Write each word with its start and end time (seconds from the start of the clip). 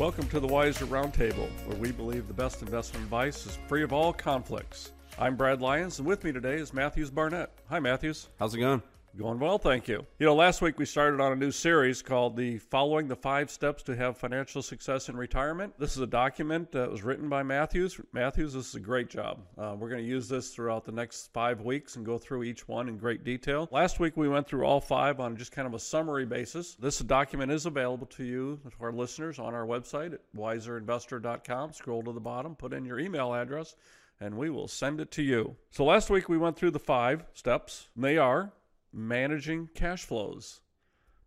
Welcome 0.00 0.26
to 0.30 0.40
the 0.40 0.48
Wiser 0.48 0.86
Roundtable, 0.86 1.48
where 1.66 1.78
we 1.78 1.92
believe 1.92 2.26
the 2.26 2.34
best 2.34 2.62
investment 2.62 3.04
advice 3.04 3.46
is 3.46 3.60
free 3.68 3.84
of 3.84 3.92
all 3.92 4.12
conflicts. 4.12 4.90
I'm 5.20 5.36
Brad 5.36 5.62
Lyons, 5.62 6.00
and 6.00 6.08
with 6.08 6.24
me 6.24 6.32
today 6.32 6.56
is 6.56 6.74
Matthews 6.74 7.10
Barnett. 7.10 7.52
Hi, 7.68 7.78
Matthews. 7.78 8.28
How's 8.40 8.56
it 8.56 8.58
going? 8.58 8.82
Going 9.16 9.38
well, 9.38 9.58
thank 9.58 9.86
you. 9.86 10.04
You 10.18 10.26
know, 10.26 10.34
last 10.34 10.60
week 10.60 10.76
we 10.76 10.84
started 10.84 11.20
on 11.20 11.30
a 11.30 11.36
new 11.36 11.52
series 11.52 12.02
called 12.02 12.36
the 12.36 12.58
Following 12.58 13.06
the 13.06 13.14
Five 13.14 13.48
Steps 13.48 13.84
to 13.84 13.94
Have 13.94 14.16
Financial 14.16 14.60
Success 14.60 15.08
in 15.08 15.16
Retirement. 15.16 15.72
This 15.78 15.92
is 15.92 16.02
a 16.02 16.06
document 16.06 16.72
that 16.72 16.90
was 16.90 17.04
written 17.04 17.28
by 17.28 17.44
Matthews. 17.44 18.00
Matthews, 18.12 18.54
this 18.54 18.70
is 18.70 18.74
a 18.74 18.80
great 18.80 19.08
job. 19.08 19.38
Uh, 19.56 19.76
we're 19.78 19.88
going 19.88 20.02
to 20.02 20.08
use 20.08 20.28
this 20.28 20.50
throughout 20.50 20.84
the 20.84 20.90
next 20.90 21.32
five 21.32 21.60
weeks 21.60 21.94
and 21.94 22.04
go 22.04 22.18
through 22.18 22.42
each 22.42 22.66
one 22.66 22.88
in 22.88 22.98
great 22.98 23.22
detail. 23.22 23.68
Last 23.70 24.00
week 24.00 24.16
we 24.16 24.28
went 24.28 24.48
through 24.48 24.64
all 24.64 24.80
five 24.80 25.20
on 25.20 25.36
just 25.36 25.52
kind 25.52 25.68
of 25.68 25.74
a 25.74 25.78
summary 25.78 26.26
basis. 26.26 26.74
This 26.74 26.98
document 26.98 27.52
is 27.52 27.66
available 27.66 28.08
to 28.08 28.24
you, 28.24 28.58
to 28.68 28.84
our 28.84 28.92
listeners, 28.92 29.38
on 29.38 29.54
our 29.54 29.64
website 29.64 30.12
at 30.12 30.22
wiserinvestor.com. 30.36 31.72
Scroll 31.72 32.02
to 32.02 32.12
the 32.12 32.18
bottom, 32.18 32.56
put 32.56 32.72
in 32.72 32.84
your 32.84 32.98
email 32.98 33.32
address, 33.32 33.76
and 34.18 34.36
we 34.36 34.50
will 34.50 34.66
send 34.66 35.00
it 35.00 35.12
to 35.12 35.22
you. 35.22 35.54
So 35.70 35.84
last 35.84 36.10
week 36.10 36.28
we 36.28 36.36
went 36.36 36.56
through 36.56 36.72
the 36.72 36.80
five 36.80 37.26
steps. 37.32 37.90
They 37.94 38.18
are 38.18 38.52
managing 38.94 39.68
cash 39.74 40.04
flows. 40.04 40.60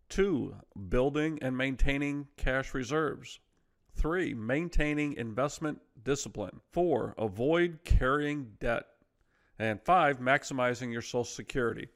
Two, 0.10 0.56
building 0.90 1.38
and 1.42 1.58
maintaining 1.58 2.28
cash 2.38 2.74
reserves. 2.74 3.40
Three, 3.96 4.34
maintaining 4.34 5.14
investment 5.14 5.82
discipline. 6.04 6.62
Four, 6.72 7.14
avoid 7.18 7.80
carrying 7.84 8.54
debt. 8.60 8.86
And 9.60 9.82
five, 9.82 10.20
maximizing 10.20 10.92
your 10.92 11.02
Social 11.02 11.24
Security. 11.24 11.90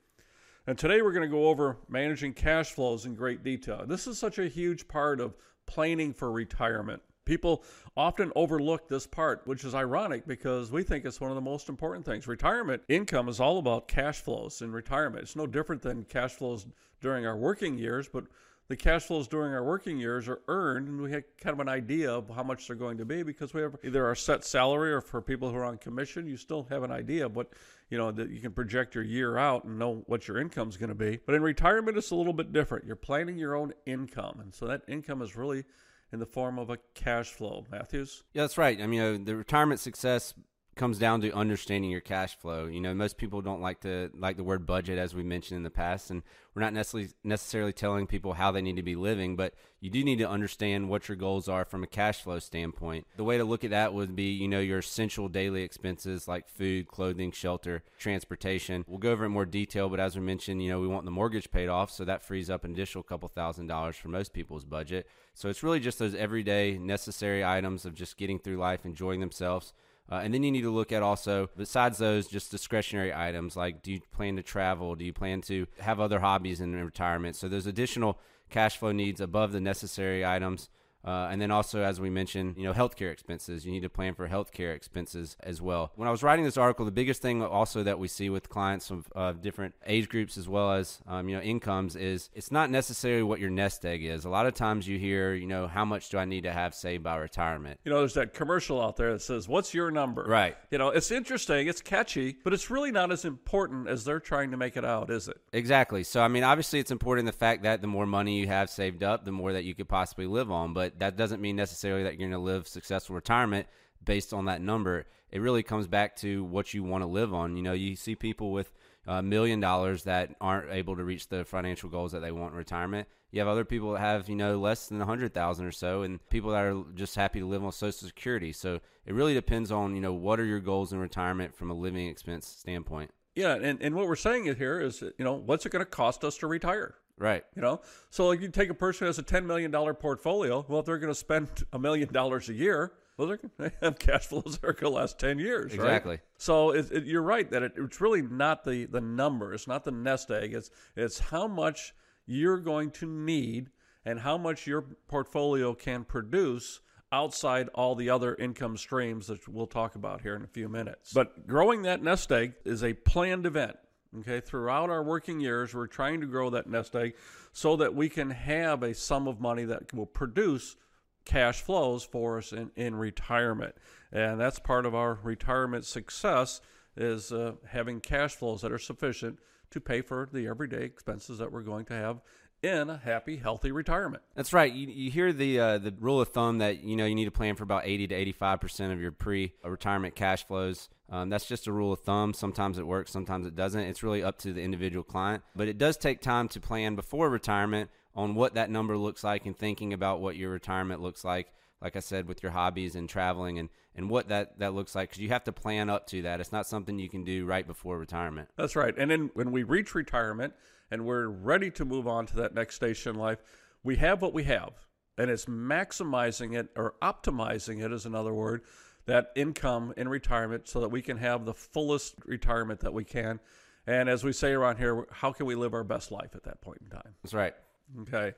And 0.67 0.77
today 0.77 1.01
we're 1.01 1.11
going 1.11 1.29
to 1.29 1.35
go 1.35 1.47
over 1.47 1.77
managing 1.87 2.33
cash 2.33 2.71
flows 2.71 3.05
in 3.05 3.15
great 3.15 3.43
detail. 3.43 3.83
This 3.87 4.07
is 4.07 4.17
such 4.17 4.39
a 4.39 4.47
huge 4.47 4.87
part 4.87 5.19
of 5.19 5.35
planning 5.65 6.13
for 6.13 6.31
retirement. 6.31 7.01
People 7.31 7.63
often 7.95 8.29
overlook 8.35 8.89
this 8.89 9.07
part, 9.07 9.43
which 9.45 9.63
is 9.63 9.73
ironic 9.73 10.27
because 10.27 10.69
we 10.69 10.83
think 10.83 11.05
it's 11.05 11.21
one 11.21 11.31
of 11.31 11.35
the 11.35 11.41
most 11.41 11.69
important 11.69 12.05
things. 12.05 12.27
Retirement 12.27 12.83
income 12.89 13.29
is 13.29 13.39
all 13.39 13.57
about 13.57 13.87
cash 13.87 14.19
flows 14.19 14.61
in 14.61 14.69
retirement. 14.69 15.23
It's 15.23 15.37
no 15.37 15.47
different 15.47 15.81
than 15.81 16.03
cash 16.03 16.33
flows 16.33 16.67
during 16.99 17.25
our 17.25 17.37
working 17.37 17.77
years, 17.77 18.09
but 18.11 18.25
the 18.67 18.75
cash 18.75 19.03
flows 19.03 19.29
during 19.29 19.53
our 19.53 19.63
working 19.63 19.97
years 19.97 20.27
are 20.27 20.41
earned, 20.49 20.89
and 20.89 20.99
we 20.99 21.09
have 21.11 21.23
kind 21.39 21.53
of 21.53 21.61
an 21.61 21.69
idea 21.69 22.11
of 22.11 22.29
how 22.35 22.43
much 22.43 22.67
they're 22.67 22.75
going 22.75 22.97
to 22.97 23.05
be 23.05 23.23
because 23.23 23.53
we 23.53 23.61
have 23.61 23.77
either 23.81 24.05
our 24.05 24.13
set 24.13 24.43
salary 24.43 24.91
or 24.91 24.99
for 24.99 25.21
people 25.21 25.49
who 25.49 25.55
are 25.55 25.63
on 25.63 25.77
commission, 25.77 26.27
you 26.27 26.35
still 26.35 26.67
have 26.69 26.83
an 26.83 26.91
idea 26.91 27.25
of 27.25 27.37
what 27.37 27.53
you 27.89 27.97
know 27.97 28.11
that 28.11 28.29
you 28.29 28.41
can 28.41 28.51
project 28.51 28.93
your 28.93 29.05
year 29.05 29.37
out 29.37 29.63
and 29.63 29.79
know 29.79 30.03
what 30.07 30.27
your 30.27 30.37
income 30.37 30.67
is 30.67 30.75
going 30.75 30.89
to 30.89 30.95
be. 30.95 31.17
But 31.25 31.35
in 31.35 31.41
retirement, 31.43 31.97
it's 31.97 32.11
a 32.11 32.15
little 32.15 32.33
bit 32.33 32.51
different. 32.51 32.83
You're 32.83 32.97
planning 32.97 33.37
your 33.37 33.55
own 33.55 33.71
income, 33.85 34.41
and 34.41 34.53
so 34.53 34.67
that 34.67 34.81
income 34.89 35.21
is 35.21 35.37
really 35.37 35.63
in 36.11 36.19
the 36.19 36.25
form 36.25 36.59
of 36.59 36.69
a 36.69 36.77
cash 36.93 37.29
flow. 37.29 37.65
Matthews? 37.71 38.23
Yeah, 38.33 38.43
that's 38.43 38.57
right. 38.57 38.81
I 38.81 38.87
mean, 38.87 38.99
know, 38.99 39.17
the 39.17 39.35
retirement 39.35 39.79
success 39.79 40.33
comes 40.81 40.97
down 40.97 41.21
to 41.21 41.31
understanding 41.33 41.91
your 41.91 42.01
cash 42.01 42.35
flow. 42.39 42.65
You 42.65 42.81
know, 42.81 42.95
most 42.95 43.15
people 43.15 43.43
don't 43.43 43.61
like 43.61 43.81
to 43.81 44.09
like 44.17 44.35
the 44.35 44.43
word 44.43 44.65
budget 44.65 44.97
as 44.97 45.13
we 45.13 45.21
mentioned 45.21 45.57
in 45.57 45.61
the 45.61 45.69
past 45.69 46.09
and 46.09 46.23
we're 46.55 46.63
not 46.63 46.73
necessarily 46.73 47.09
necessarily 47.23 47.71
telling 47.71 48.07
people 48.07 48.33
how 48.33 48.51
they 48.51 48.63
need 48.63 48.77
to 48.77 48.81
be 48.81 48.95
living, 48.95 49.35
but 49.35 49.53
you 49.79 49.91
do 49.91 50.03
need 50.03 50.17
to 50.17 50.27
understand 50.27 50.89
what 50.89 51.07
your 51.07 51.17
goals 51.17 51.47
are 51.47 51.65
from 51.65 51.83
a 51.83 51.87
cash 51.87 52.23
flow 52.23 52.39
standpoint. 52.39 53.05
The 53.15 53.23
way 53.23 53.37
to 53.37 53.43
look 53.43 53.63
at 53.63 53.69
that 53.69 53.93
would 53.93 54.15
be, 54.15 54.31
you 54.31 54.47
know, 54.47 54.59
your 54.59 54.79
essential 54.79 55.29
daily 55.29 55.61
expenses 55.61 56.27
like 56.27 56.49
food, 56.49 56.87
clothing, 56.87 57.31
shelter, 57.31 57.83
transportation. 57.99 58.83
We'll 58.87 58.97
go 58.97 59.11
over 59.11 59.25
it 59.25 59.27
in 59.27 59.33
more 59.33 59.45
detail, 59.45 59.87
but 59.87 59.99
as 59.99 60.15
we 60.15 60.23
mentioned, 60.23 60.63
you 60.63 60.69
know, 60.69 60.79
we 60.79 60.87
want 60.87 61.05
the 61.05 61.11
mortgage 61.11 61.51
paid 61.51 61.69
off, 61.69 61.91
so 61.91 62.03
that 62.05 62.23
frees 62.23 62.49
up 62.49 62.63
an 62.63 62.71
additional 62.71 63.03
couple 63.03 63.29
thousand 63.29 63.67
dollars 63.67 63.97
for 63.97 64.07
most 64.07 64.33
people's 64.33 64.65
budget. 64.65 65.07
So 65.35 65.47
it's 65.47 65.61
really 65.61 65.79
just 65.79 65.99
those 65.99 66.15
everyday 66.15 66.79
necessary 66.79 67.45
items 67.45 67.85
of 67.85 67.93
just 67.93 68.17
getting 68.17 68.39
through 68.39 68.57
life, 68.57 68.83
enjoying 68.83 69.19
themselves. 69.19 69.73
Uh, 70.11 70.15
and 70.15 70.33
then 70.33 70.43
you 70.43 70.51
need 70.51 70.63
to 70.63 70.69
look 70.69 70.91
at 70.91 71.01
also, 71.01 71.49
besides 71.55 71.97
those, 71.97 72.27
just 72.27 72.51
discretionary 72.51 73.13
items 73.13 73.55
like 73.55 73.81
do 73.81 73.93
you 73.93 74.01
plan 74.11 74.35
to 74.35 74.43
travel? 74.43 74.93
Do 74.95 75.05
you 75.05 75.13
plan 75.13 75.41
to 75.43 75.65
have 75.79 76.01
other 76.01 76.19
hobbies 76.19 76.59
in 76.59 76.75
retirement? 76.75 77.37
So 77.37 77.47
there's 77.47 77.65
additional 77.65 78.19
cash 78.49 78.77
flow 78.77 78.91
needs 78.91 79.21
above 79.21 79.53
the 79.53 79.61
necessary 79.61 80.25
items 80.25 80.69
uh, 81.03 81.29
and 81.31 81.41
then 81.41 81.51
also, 81.51 81.81
as 81.81 81.99
we 81.99 82.09
mentioned, 82.09 82.57
you 82.57 82.63
know, 82.63 82.73
healthcare 82.73 83.11
expenses. 83.11 83.65
You 83.65 83.71
need 83.71 83.81
to 83.81 83.89
plan 83.89 84.13
for 84.13 84.27
healthcare 84.27 84.75
expenses 84.75 85.35
as 85.41 85.61
well. 85.61 85.91
When 85.95 86.07
I 86.07 86.11
was 86.11 86.23
writing 86.23 86.45
this 86.45 86.57
article, 86.57 86.85
the 86.85 86.91
biggest 86.91 87.21
thing 87.21 87.41
also 87.43 87.83
that 87.83 87.99
we 87.99 88.07
see 88.07 88.29
with 88.29 88.49
clients 88.49 88.91
of 88.91 89.07
uh, 89.15 89.31
different 89.33 89.73
age 89.85 90.09
groups 90.09 90.37
as 90.37 90.47
well 90.47 90.71
as 90.71 90.99
um, 91.07 91.27
you 91.29 91.35
know 91.35 91.41
incomes 91.41 91.95
is 91.95 92.29
it's 92.33 92.51
not 92.51 92.69
necessarily 92.69 93.23
what 93.23 93.39
your 93.39 93.49
nest 93.49 93.85
egg 93.85 94.03
is. 94.03 94.25
A 94.25 94.29
lot 94.29 94.45
of 94.45 94.53
times 94.53 94.87
you 94.87 94.99
hear, 94.99 95.33
you 95.33 95.47
know, 95.47 95.67
how 95.67 95.85
much 95.85 96.09
do 96.09 96.17
I 96.17 96.25
need 96.25 96.43
to 96.43 96.51
have 96.51 96.75
saved 96.75 97.03
by 97.03 97.15
retirement? 97.17 97.79
You 97.83 97.91
know, 97.91 97.99
there's 97.99 98.13
that 98.13 98.33
commercial 98.33 98.81
out 98.81 98.97
there 98.97 99.13
that 99.13 99.21
says, 99.21 99.47
"What's 99.47 99.73
your 99.73 99.91
number?" 99.91 100.23
Right. 100.23 100.55
You 100.69 100.77
know, 100.77 100.89
it's 100.89 101.11
interesting, 101.11 101.67
it's 101.67 101.81
catchy, 101.81 102.37
but 102.43 102.53
it's 102.53 102.69
really 102.69 102.91
not 102.91 103.11
as 103.11 103.25
important 103.25 103.87
as 103.87 104.05
they're 104.05 104.19
trying 104.19 104.51
to 104.51 104.57
make 104.57 104.77
it 104.77 104.85
out, 104.85 105.09
is 105.09 105.27
it? 105.27 105.37
Exactly. 105.53 106.03
So 106.03 106.21
I 106.21 106.27
mean, 106.27 106.43
obviously, 106.43 106.79
it's 106.79 106.91
important 106.91 107.25
the 107.25 107.31
fact 107.31 107.63
that 107.63 107.81
the 107.81 107.87
more 107.87 108.05
money 108.05 108.39
you 108.39 108.47
have 108.47 108.69
saved 108.69 109.03
up, 109.03 109.25
the 109.25 109.31
more 109.31 109.53
that 109.53 109.63
you 109.63 109.73
could 109.73 109.89
possibly 109.89 110.27
live 110.27 110.51
on, 110.51 110.73
but 110.73 110.90
that 110.99 111.17
doesn't 111.17 111.41
mean 111.41 111.55
necessarily 111.55 112.03
that 112.03 112.13
you're 112.13 112.29
going 112.29 112.31
to 112.31 112.37
live 112.37 112.67
successful 112.67 113.15
retirement 113.15 113.67
based 114.03 114.33
on 114.33 114.45
that 114.45 114.61
number. 114.61 115.05
It 115.31 115.39
really 115.39 115.63
comes 115.63 115.87
back 115.87 116.15
to 116.17 116.43
what 116.43 116.73
you 116.73 116.83
want 116.83 117.03
to 117.03 117.07
live 117.07 117.33
on. 117.33 117.55
You 117.55 117.63
know, 117.63 117.73
you 117.73 117.95
see 117.95 118.15
people 118.15 118.51
with 118.51 118.71
a 119.07 119.21
million 119.21 119.59
dollars 119.59 120.03
that 120.03 120.35
aren't 120.41 120.71
able 120.71 120.95
to 120.95 121.03
reach 121.03 121.29
the 121.29 121.45
financial 121.45 121.89
goals 121.89 122.11
that 122.11 122.19
they 122.19 122.31
want 122.31 122.51
in 122.51 122.57
retirement. 122.57 123.07
You 123.31 123.39
have 123.39 123.47
other 123.47 123.63
people 123.63 123.93
that 123.93 123.99
have, 123.99 124.27
you 124.27 124.35
know, 124.35 124.59
less 124.59 124.87
than 124.87 125.01
a 125.01 125.05
hundred 125.05 125.33
thousand 125.33 125.65
or 125.65 125.71
so, 125.71 126.01
and 126.01 126.19
people 126.29 126.51
that 126.51 126.65
are 126.65 126.83
just 126.95 127.15
happy 127.15 127.39
to 127.39 127.47
live 127.47 127.63
on 127.63 127.71
Social 127.71 128.07
Security. 128.07 128.51
So 128.51 128.81
it 129.05 129.13
really 129.13 129.33
depends 129.33 129.71
on, 129.71 129.95
you 129.95 130.01
know, 130.01 130.13
what 130.13 130.39
are 130.39 130.45
your 130.45 130.59
goals 130.59 130.91
in 130.91 130.99
retirement 130.99 131.55
from 131.55 131.71
a 131.71 131.73
living 131.73 132.07
expense 132.07 132.45
standpoint. 132.45 133.11
Yeah, 133.33 133.55
and, 133.55 133.81
and 133.81 133.95
what 133.95 134.07
we're 134.07 134.17
saying 134.17 134.53
here 134.55 134.81
is, 134.81 135.01
you 135.01 135.23
know, 135.23 135.33
what's 135.33 135.65
it 135.65 135.71
going 135.71 135.85
to 135.85 135.89
cost 135.89 136.25
us 136.25 136.37
to 136.39 136.47
retire? 136.47 136.95
Right. 137.21 137.43
You 137.55 137.61
know, 137.61 137.81
so 138.09 138.27
like 138.27 138.41
you 138.41 138.49
take 138.49 138.71
a 138.71 138.73
person 138.73 139.05
who 139.05 139.07
has 139.07 139.19
a 139.19 139.23
$10 139.23 139.45
million 139.45 139.71
portfolio. 139.71 140.65
Well, 140.67 140.79
if 140.79 140.87
they're 140.87 140.97
going 140.97 141.13
to 141.13 141.19
spend 141.19 141.49
a 141.71 141.77
million 141.77 142.11
dollars 142.11 142.49
a 142.49 142.53
year, 142.53 142.93
well, 143.15 143.27
they're 143.27 143.37
going 143.37 143.51
to 143.69 143.75
have 143.81 143.99
cash 143.99 144.25
flows 144.25 144.57
that 144.57 144.67
are 144.67 144.73
going 144.73 144.91
to 144.91 144.97
last 144.97 145.19
10 145.19 145.37
years. 145.37 145.71
Exactly. 145.71 146.13
Right? 146.13 146.19
So 146.39 146.71
it, 146.71 146.91
it, 146.91 147.05
you're 147.05 147.21
right 147.21 147.49
that 147.51 147.61
it, 147.61 147.73
it's 147.77 148.01
really 148.01 148.23
not 148.23 148.65
the, 148.65 148.85
the 148.85 149.01
number. 149.01 149.53
It's 149.53 149.67
not 149.67 149.83
the 149.85 149.91
nest 149.91 150.31
egg. 150.31 150.55
It's, 150.55 150.71
it's 150.95 151.19
how 151.19 151.47
much 151.47 151.93
you're 152.25 152.57
going 152.57 152.89
to 152.91 153.05
need 153.05 153.69
and 154.03 154.19
how 154.19 154.39
much 154.39 154.65
your 154.65 154.81
portfolio 155.07 155.75
can 155.75 156.03
produce 156.03 156.79
outside 157.11 157.69
all 157.75 157.93
the 157.93 158.09
other 158.09 158.33
income 158.35 158.77
streams 158.77 159.27
that 159.27 159.47
we'll 159.47 159.67
talk 159.67 159.93
about 159.93 160.21
here 160.21 160.35
in 160.35 160.43
a 160.43 160.47
few 160.47 160.67
minutes. 160.67 161.13
But 161.13 161.45
growing 161.45 161.83
that 161.83 162.01
nest 162.01 162.31
egg 162.31 162.53
is 162.65 162.83
a 162.83 162.93
planned 162.93 163.45
event. 163.45 163.77
Okay, 164.19 164.41
throughout 164.41 164.89
our 164.89 165.03
working 165.03 165.39
years, 165.39 165.73
we're 165.73 165.87
trying 165.87 166.19
to 166.19 166.27
grow 166.27 166.49
that 166.49 166.67
nest 166.67 166.95
egg 166.95 167.15
so 167.53 167.77
that 167.77 167.95
we 167.95 168.09
can 168.09 168.29
have 168.29 168.83
a 168.83 168.93
sum 168.93 169.25
of 169.25 169.39
money 169.39 169.63
that 169.63 169.93
will 169.93 170.05
produce 170.05 170.75
cash 171.23 171.61
flows 171.61 172.03
for 172.03 172.37
us 172.37 172.51
in, 172.51 172.71
in 172.75 172.95
retirement. 172.95 173.75
And 174.11 174.39
that's 174.39 174.59
part 174.59 174.85
of 174.85 174.93
our 174.93 175.17
retirement 175.23 175.85
success 175.85 176.59
is 176.97 177.31
uh, 177.31 177.53
having 177.69 178.01
cash 178.01 178.35
flows 178.35 178.61
that 178.61 178.71
are 178.73 178.77
sufficient 178.77 179.39
to 179.69 179.79
pay 179.79 180.01
for 180.01 180.27
the 180.31 180.45
everyday 180.45 180.83
expenses 180.83 181.37
that 181.37 181.51
we're 181.51 181.61
going 181.61 181.85
to 181.85 181.93
have 181.93 182.19
in 182.63 182.89
a 182.89 182.97
happy, 182.97 183.37
healthy 183.37 183.71
retirement. 183.71 184.23
That's 184.35 184.53
right. 184.53 184.71
You, 184.71 184.87
you 184.87 185.11
hear 185.11 185.33
the 185.33 185.59
uh, 185.59 185.77
the 185.77 185.93
rule 185.99 186.21
of 186.21 186.29
thumb 186.29 186.59
that 186.59 186.83
you 186.83 186.95
know 186.95 187.05
you 187.05 187.15
need 187.15 187.25
to 187.25 187.31
plan 187.31 187.55
for 187.55 187.63
about 187.63 187.83
eighty 187.85 188.07
to 188.07 188.15
eighty 188.15 188.31
five 188.31 188.61
percent 188.61 188.93
of 188.93 189.01
your 189.01 189.11
pre 189.11 189.53
retirement 189.63 190.15
cash 190.15 190.45
flows. 190.45 190.89
Um, 191.09 191.29
that's 191.29 191.45
just 191.45 191.67
a 191.67 191.71
rule 191.73 191.91
of 191.91 191.99
thumb. 192.01 192.33
Sometimes 192.33 192.77
it 192.77 192.87
works, 192.87 193.11
sometimes 193.11 193.45
it 193.45 193.55
doesn't. 193.55 193.81
It's 193.81 194.01
really 194.01 194.23
up 194.23 194.37
to 194.39 194.53
the 194.53 194.61
individual 194.61 195.03
client. 195.03 195.43
But 195.55 195.67
it 195.67 195.77
does 195.77 195.97
take 195.97 196.21
time 196.21 196.47
to 196.49 196.59
plan 196.61 196.95
before 196.95 197.29
retirement 197.29 197.89
on 198.15 198.35
what 198.35 198.53
that 198.53 198.69
number 198.69 198.97
looks 198.97 199.23
like 199.23 199.45
and 199.45 199.57
thinking 199.57 199.91
about 199.91 200.21
what 200.21 200.35
your 200.37 200.51
retirement 200.51 201.01
looks 201.01 201.25
like. 201.25 201.47
Like 201.81 201.95
I 201.95 201.99
said, 201.99 202.27
with 202.27 202.43
your 202.43 202.51
hobbies 202.51 202.95
and 202.95 203.09
traveling 203.09 203.57
and, 203.57 203.69
and 203.95 204.09
what 204.09 204.27
that, 204.29 204.59
that 204.59 204.73
looks 204.73 204.93
like, 204.93 205.09
because 205.09 205.21
you 205.21 205.29
have 205.29 205.43
to 205.45 205.51
plan 205.51 205.89
up 205.89 206.07
to 206.07 206.21
that. 206.23 206.39
It's 206.39 206.51
not 206.51 206.67
something 206.67 206.99
you 206.99 207.09
can 207.09 207.23
do 207.23 207.45
right 207.45 207.65
before 207.65 207.97
retirement. 207.97 208.49
That's 208.55 208.75
right. 208.75 208.93
And 208.97 209.09
then 209.09 209.31
when 209.33 209.51
we 209.51 209.63
reach 209.63 209.95
retirement 209.95 210.53
and 210.91 211.05
we're 211.05 211.27
ready 211.27 211.71
to 211.71 211.85
move 211.85 212.07
on 212.07 212.25
to 212.27 212.35
that 212.37 212.53
next 212.53 212.75
station 212.75 213.15
in 213.15 213.19
life, 213.19 213.39
we 213.83 213.95
have 213.95 214.21
what 214.21 214.33
we 214.33 214.43
have. 214.43 214.73
And 215.17 215.31
it's 215.31 215.45
maximizing 215.45 216.55
it 216.55 216.69
or 216.75 216.93
optimizing 217.01 217.83
it, 217.83 217.91
is 217.91 218.05
another 218.05 218.33
word, 218.33 218.61
that 219.05 219.31
income 219.35 219.93
in 219.97 220.07
retirement 220.07 220.67
so 220.67 220.81
that 220.81 220.89
we 220.89 221.01
can 221.01 221.17
have 221.17 221.45
the 221.45 221.53
fullest 221.53 222.15
retirement 222.25 222.81
that 222.81 222.93
we 222.93 223.03
can. 223.03 223.39
And 223.87 224.07
as 224.07 224.23
we 224.23 224.31
say 224.31 224.51
around 224.51 224.77
here, 224.77 225.07
how 225.11 225.31
can 225.31 225.47
we 225.47 225.55
live 225.55 225.73
our 225.73 225.83
best 225.83 226.11
life 226.11 226.35
at 226.35 226.43
that 226.43 226.61
point 226.61 226.79
in 226.83 226.89
time? 226.89 227.15
That's 227.23 227.33
right. 227.33 227.55
Okay. 228.01 228.33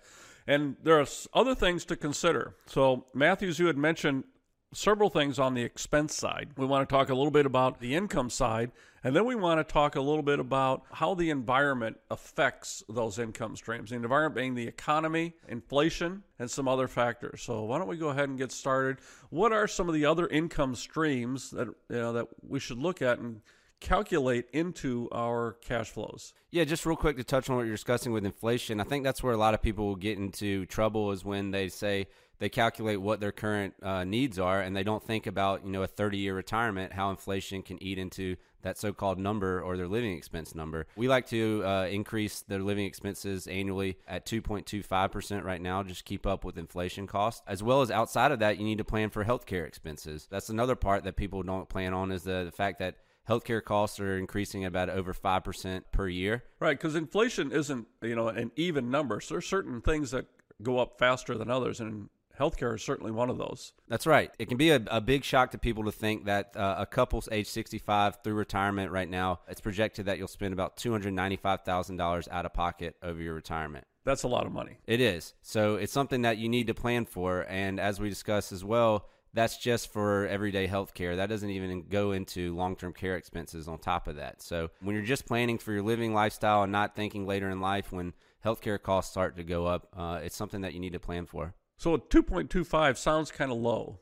And 0.47 0.75
there 0.83 0.99
are 0.99 1.05
other 1.33 1.55
things 1.55 1.85
to 1.85 1.95
consider. 1.95 2.55
So, 2.65 3.05
Matthews, 3.13 3.59
you 3.59 3.67
had 3.67 3.77
mentioned 3.77 4.25
several 4.73 5.09
things 5.09 5.39
on 5.39 5.53
the 5.53 5.61
expense 5.61 6.15
side. 6.15 6.49
We 6.57 6.65
want 6.65 6.87
to 6.87 6.93
talk 6.93 7.09
a 7.09 7.15
little 7.15 7.31
bit 7.31 7.45
about 7.45 7.79
the 7.79 7.95
income 7.95 8.29
side, 8.29 8.71
and 9.03 9.15
then 9.15 9.25
we 9.25 9.35
want 9.35 9.65
to 9.65 9.71
talk 9.71 9.95
a 9.95 10.01
little 10.01 10.23
bit 10.23 10.39
about 10.39 10.83
how 10.91 11.13
the 11.13 11.29
environment 11.29 11.97
affects 12.09 12.83
those 12.89 13.19
income 13.19 13.55
streams. 13.55 13.91
The 13.91 13.95
environment 13.97 14.35
being 14.35 14.55
the 14.55 14.67
economy, 14.67 15.33
inflation, 15.47 16.23
and 16.39 16.49
some 16.49 16.67
other 16.67 16.87
factors. 16.87 17.41
So 17.41 17.63
why 17.63 17.77
don't 17.77 17.87
we 17.87 17.97
go 17.97 18.09
ahead 18.09 18.29
and 18.29 18.37
get 18.37 18.51
started? 18.51 18.97
What 19.29 19.53
are 19.53 19.67
some 19.67 19.87
of 19.87 19.95
the 19.95 20.05
other 20.05 20.27
income 20.27 20.75
streams 20.75 21.51
that 21.51 21.67
you 21.67 21.97
know 21.97 22.13
that 22.13 22.27
we 22.41 22.59
should 22.59 22.77
look 22.77 23.01
at 23.01 23.19
and 23.19 23.41
calculate 23.79 24.45
into 24.53 25.09
our 25.11 25.57
cash 25.61 25.89
flows? 25.89 26.33
Yeah, 26.51 26.63
just 26.63 26.85
real 26.85 26.95
quick 26.95 27.17
to 27.17 27.23
touch 27.23 27.49
on 27.49 27.55
what 27.55 27.63
you're 27.63 27.73
discussing 27.75 28.11
with 28.11 28.25
inflation. 28.25 28.79
I 28.79 28.83
think 28.83 29.03
that's 29.03 29.23
where 29.23 29.33
a 29.33 29.37
lot 29.37 29.53
of 29.53 29.61
people 29.61 29.95
get 29.95 30.17
into 30.17 30.65
trouble 30.65 31.11
is 31.11 31.25
when 31.25 31.51
they 31.51 31.69
say 31.69 32.07
they 32.43 32.49
calculate 32.49 33.01
what 33.01 33.21
their 33.21 33.31
current 33.31 33.73
uh, 33.81 34.03
needs 34.03 34.37
are 34.37 34.61
and 34.61 34.75
they 34.75 34.83
don't 34.83 35.01
think 35.01 35.27
about 35.27 35.65
you 35.65 35.71
know 35.71 35.83
a 35.83 35.87
30 35.87 36.17
year 36.17 36.35
retirement 36.35 36.91
how 36.91 37.09
inflation 37.09 37.61
can 37.61 37.81
eat 37.81 37.97
into 37.97 38.35
that 38.63 38.77
so-called 38.77 39.17
number 39.17 39.61
or 39.61 39.77
their 39.77 39.87
living 39.87 40.15
expense 40.15 40.53
number 40.53 40.85
we 40.97 41.07
like 41.07 41.25
to 41.27 41.63
uh, 41.65 41.85
increase 41.85 42.41
their 42.41 42.59
living 42.59 42.85
expenses 42.85 43.47
annually 43.47 43.97
at 44.07 44.25
2.25% 44.25 45.43
right 45.43 45.61
now 45.61 45.83
just 45.83 46.03
keep 46.03 46.27
up 46.27 46.43
with 46.43 46.57
inflation 46.57 47.07
costs 47.07 47.41
as 47.47 47.63
well 47.63 47.81
as 47.81 47.89
outside 47.89 48.31
of 48.31 48.39
that 48.39 48.57
you 48.57 48.65
need 48.65 48.77
to 48.77 48.83
plan 48.83 49.09
for 49.09 49.23
healthcare 49.23 49.65
expenses 49.65 50.27
that's 50.29 50.49
another 50.49 50.75
part 50.75 51.05
that 51.05 51.15
people 51.15 51.43
don't 51.43 51.69
plan 51.69 51.93
on 51.93 52.11
is 52.11 52.23
the, 52.23 52.43
the 52.43 52.51
fact 52.51 52.79
that 52.79 52.95
healthcare 53.27 53.63
costs 53.63 53.99
are 53.99 54.17
increasing 54.17 54.65
about 54.65 54.89
over 54.89 55.13
5% 55.13 55.83
per 55.91 56.07
year. 56.07 56.43
Right, 56.59 56.77
because 56.77 56.95
inflation 56.95 57.51
isn't, 57.51 57.87
you 58.01 58.15
know, 58.15 58.27
an 58.27 58.51
even 58.55 58.91
number. 58.91 59.21
So 59.21 59.35
there's 59.35 59.47
certain 59.47 59.81
things 59.81 60.11
that 60.11 60.25
go 60.61 60.79
up 60.79 60.97
faster 60.97 61.37
than 61.37 61.49
others 61.49 61.79
and 61.79 62.09
healthcare 62.39 62.75
is 62.75 62.83
certainly 62.83 63.11
one 63.11 63.29
of 63.29 63.37
those. 63.37 63.73
That's 63.87 64.07
right. 64.07 64.31
It 64.39 64.47
can 64.47 64.57
be 64.57 64.71
a, 64.71 64.81
a 64.87 65.01
big 65.01 65.23
shock 65.23 65.51
to 65.51 65.57
people 65.57 65.83
to 65.85 65.91
think 65.91 66.25
that 66.25 66.55
uh, 66.55 66.75
a 66.79 66.85
couple's 66.85 67.29
age 67.31 67.47
65 67.47 68.19
through 68.23 68.33
retirement 68.33 68.91
right 68.91 69.09
now, 69.09 69.41
it's 69.47 69.61
projected 69.61 70.05
that 70.07 70.17
you'll 70.17 70.27
spend 70.27 70.53
about 70.53 70.77
$295,000 70.77 72.27
out 72.31 72.45
of 72.45 72.53
pocket 72.53 72.95
over 73.03 73.21
your 73.21 73.33
retirement. 73.33 73.85
That's 74.05 74.23
a 74.23 74.27
lot 74.27 74.45
of 74.45 74.51
money. 74.51 74.79
It 74.85 74.99
is. 74.99 75.33
So 75.41 75.75
it's 75.75 75.93
something 75.93 76.23
that 76.23 76.37
you 76.37 76.49
need 76.49 76.67
to 76.67 76.73
plan 76.73 77.05
for. 77.05 77.45
And 77.47 77.79
as 77.79 77.99
we 77.99 78.09
discussed 78.09 78.51
as 78.51 78.63
well, 78.63 79.07
that's 79.33 79.57
just 79.57 79.91
for 79.91 80.27
everyday 80.27 80.67
health 80.67 80.93
care. 80.93 81.15
That 81.15 81.29
doesn't 81.29 81.49
even 81.49 81.85
go 81.89 82.11
into 82.11 82.55
long 82.55 82.75
term 82.75 82.93
care 82.93 83.15
expenses 83.15 83.67
on 83.67 83.79
top 83.79 84.07
of 84.07 84.17
that. 84.17 84.41
So 84.41 84.69
when 84.81 84.95
you're 84.95 85.05
just 85.05 85.25
planning 85.25 85.57
for 85.57 85.71
your 85.71 85.83
living 85.83 86.13
lifestyle 86.13 86.63
and 86.63 86.71
not 86.71 86.95
thinking 86.95 87.25
later 87.25 87.49
in 87.49 87.59
life 87.59 87.91
when 87.91 88.13
healthcare 88.45 88.81
costs 88.81 89.11
start 89.11 89.35
to 89.37 89.43
go 89.43 89.65
up, 89.65 89.87
uh, 89.95 90.19
it's 90.23 90.35
something 90.35 90.61
that 90.61 90.73
you 90.73 90.79
need 90.79 90.93
to 90.93 90.99
plan 90.99 91.25
for. 91.25 91.55
So 91.77 91.95
a 91.95 91.99
2.25 91.99 92.97
sounds 92.97 93.31
kind 93.31 93.51
of 93.51 93.57
low. 93.57 93.99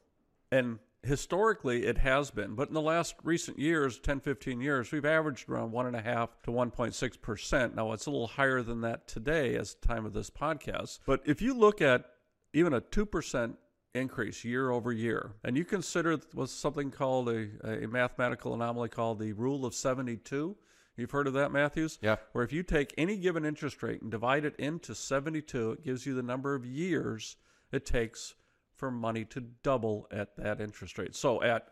And 0.52 0.80
historically, 1.04 1.86
it 1.86 2.00
has 2.00 2.30
been. 2.30 2.56
But 2.56 2.68
in 2.68 2.74
the 2.74 2.82
last 2.82 3.16
recent 3.24 3.58
years, 3.58 4.00
10, 4.00 4.20
15 4.20 4.60
years, 4.60 4.92
we've 4.92 5.06
averaged 5.06 5.50
around 5.50 5.72
1.5 5.72 6.30
to 6.44 6.52
1.6%. 6.52 7.76
Now, 7.76 7.94
it's 7.94 8.06
a 8.06 8.12
little 8.12 8.28
higher 8.28 8.62
than 8.62 8.82
that 8.82 9.08
today 9.08 9.56
as 9.56 9.74
the 9.74 9.88
time 9.88 10.06
of 10.06 10.14
this 10.14 10.30
podcast. 10.30 11.00
But 11.06 11.22
if 11.26 11.42
you 11.42 11.54
look 11.54 11.82
at 11.82 12.06
even 12.54 12.74
a 12.74 12.82
2% 12.82 13.56
increase 13.94 14.44
year 14.44 14.72
over 14.72 14.92
year, 14.92 15.34
and 15.44 15.58
you 15.58 15.66
consider 15.66 16.20
what's 16.34 16.54
something 16.54 16.92
called 16.92 17.30
a, 17.30 17.50
a 17.64 17.88
mathematical 17.88 18.54
anomaly 18.54 18.90
called 18.90 19.20
the 19.20 19.34
rule 19.34 19.66
of 19.66 19.74
72, 19.74 20.56
You've 20.98 21.12
heard 21.12 21.28
of 21.28 21.34
that, 21.34 21.52
Matthews? 21.52 21.98
Yeah. 22.02 22.18
Where 22.34 22.44
if 22.44 22.52
you 22.52 22.64
take 22.64 22.94
any 22.98 23.18
given 23.18 23.46
interest 23.46 23.82
rate 23.82 24.02
and 24.02 24.12
divide 24.12 24.46
it 24.46 24.56
into 24.58 24.94
72, 24.94 25.72
it 25.72 25.84
gives 25.84 26.06
you 26.06 26.14
the 26.14 26.22
number 26.22 26.54
of 26.54 26.66
years 26.66 27.38
it 27.72 27.86
takes 27.86 28.36
for 28.76 28.92
money 28.92 29.24
to 29.26 29.42
double 29.64 30.08
at 30.12 30.36
that 30.38 30.60
interest 30.60 30.98
rate. 30.98 31.16
So 31.16 31.42
at 31.42 31.70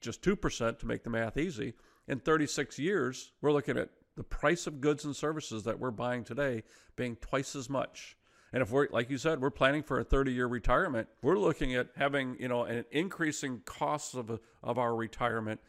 just 0.00 0.22
2% 0.22 0.78
to 0.78 0.86
make 0.86 1.02
the 1.02 1.10
math 1.10 1.36
easy, 1.36 1.74
in 2.06 2.18
36 2.20 2.78
years, 2.78 3.32
we're 3.40 3.52
looking 3.52 3.78
at 3.78 3.90
the 4.16 4.24
price 4.24 4.66
of 4.66 4.80
goods 4.80 5.04
and 5.04 5.14
services 5.14 5.62
that 5.64 5.78
we're 5.78 5.90
buying 5.90 6.24
today 6.24 6.62
being 6.96 7.16
twice 7.16 7.54
as 7.54 7.70
much. 7.70 8.16
And 8.52 8.62
if 8.62 8.70
we're, 8.70 8.88
like 8.90 9.10
you 9.10 9.18
said, 9.18 9.40
we're 9.40 9.50
planning 9.50 9.82
for 9.82 10.00
a 10.00 10.04
30 10.04 10.32
year 10.32 10.46
retirement, 10.46 11.08
we're 11.22 11.38
looking 11.38 11.74
at 11.74 11.88
having, 11.96 12.36
you 12.40 12.48
know, 12.48 12.64
an 12.64 12.84
increasing 12.90 13.60
costs 13.64 14.14
of, 14.14 14.40
of 14.62 14.78
our 14.78 14.94
retirement 14.94 15.60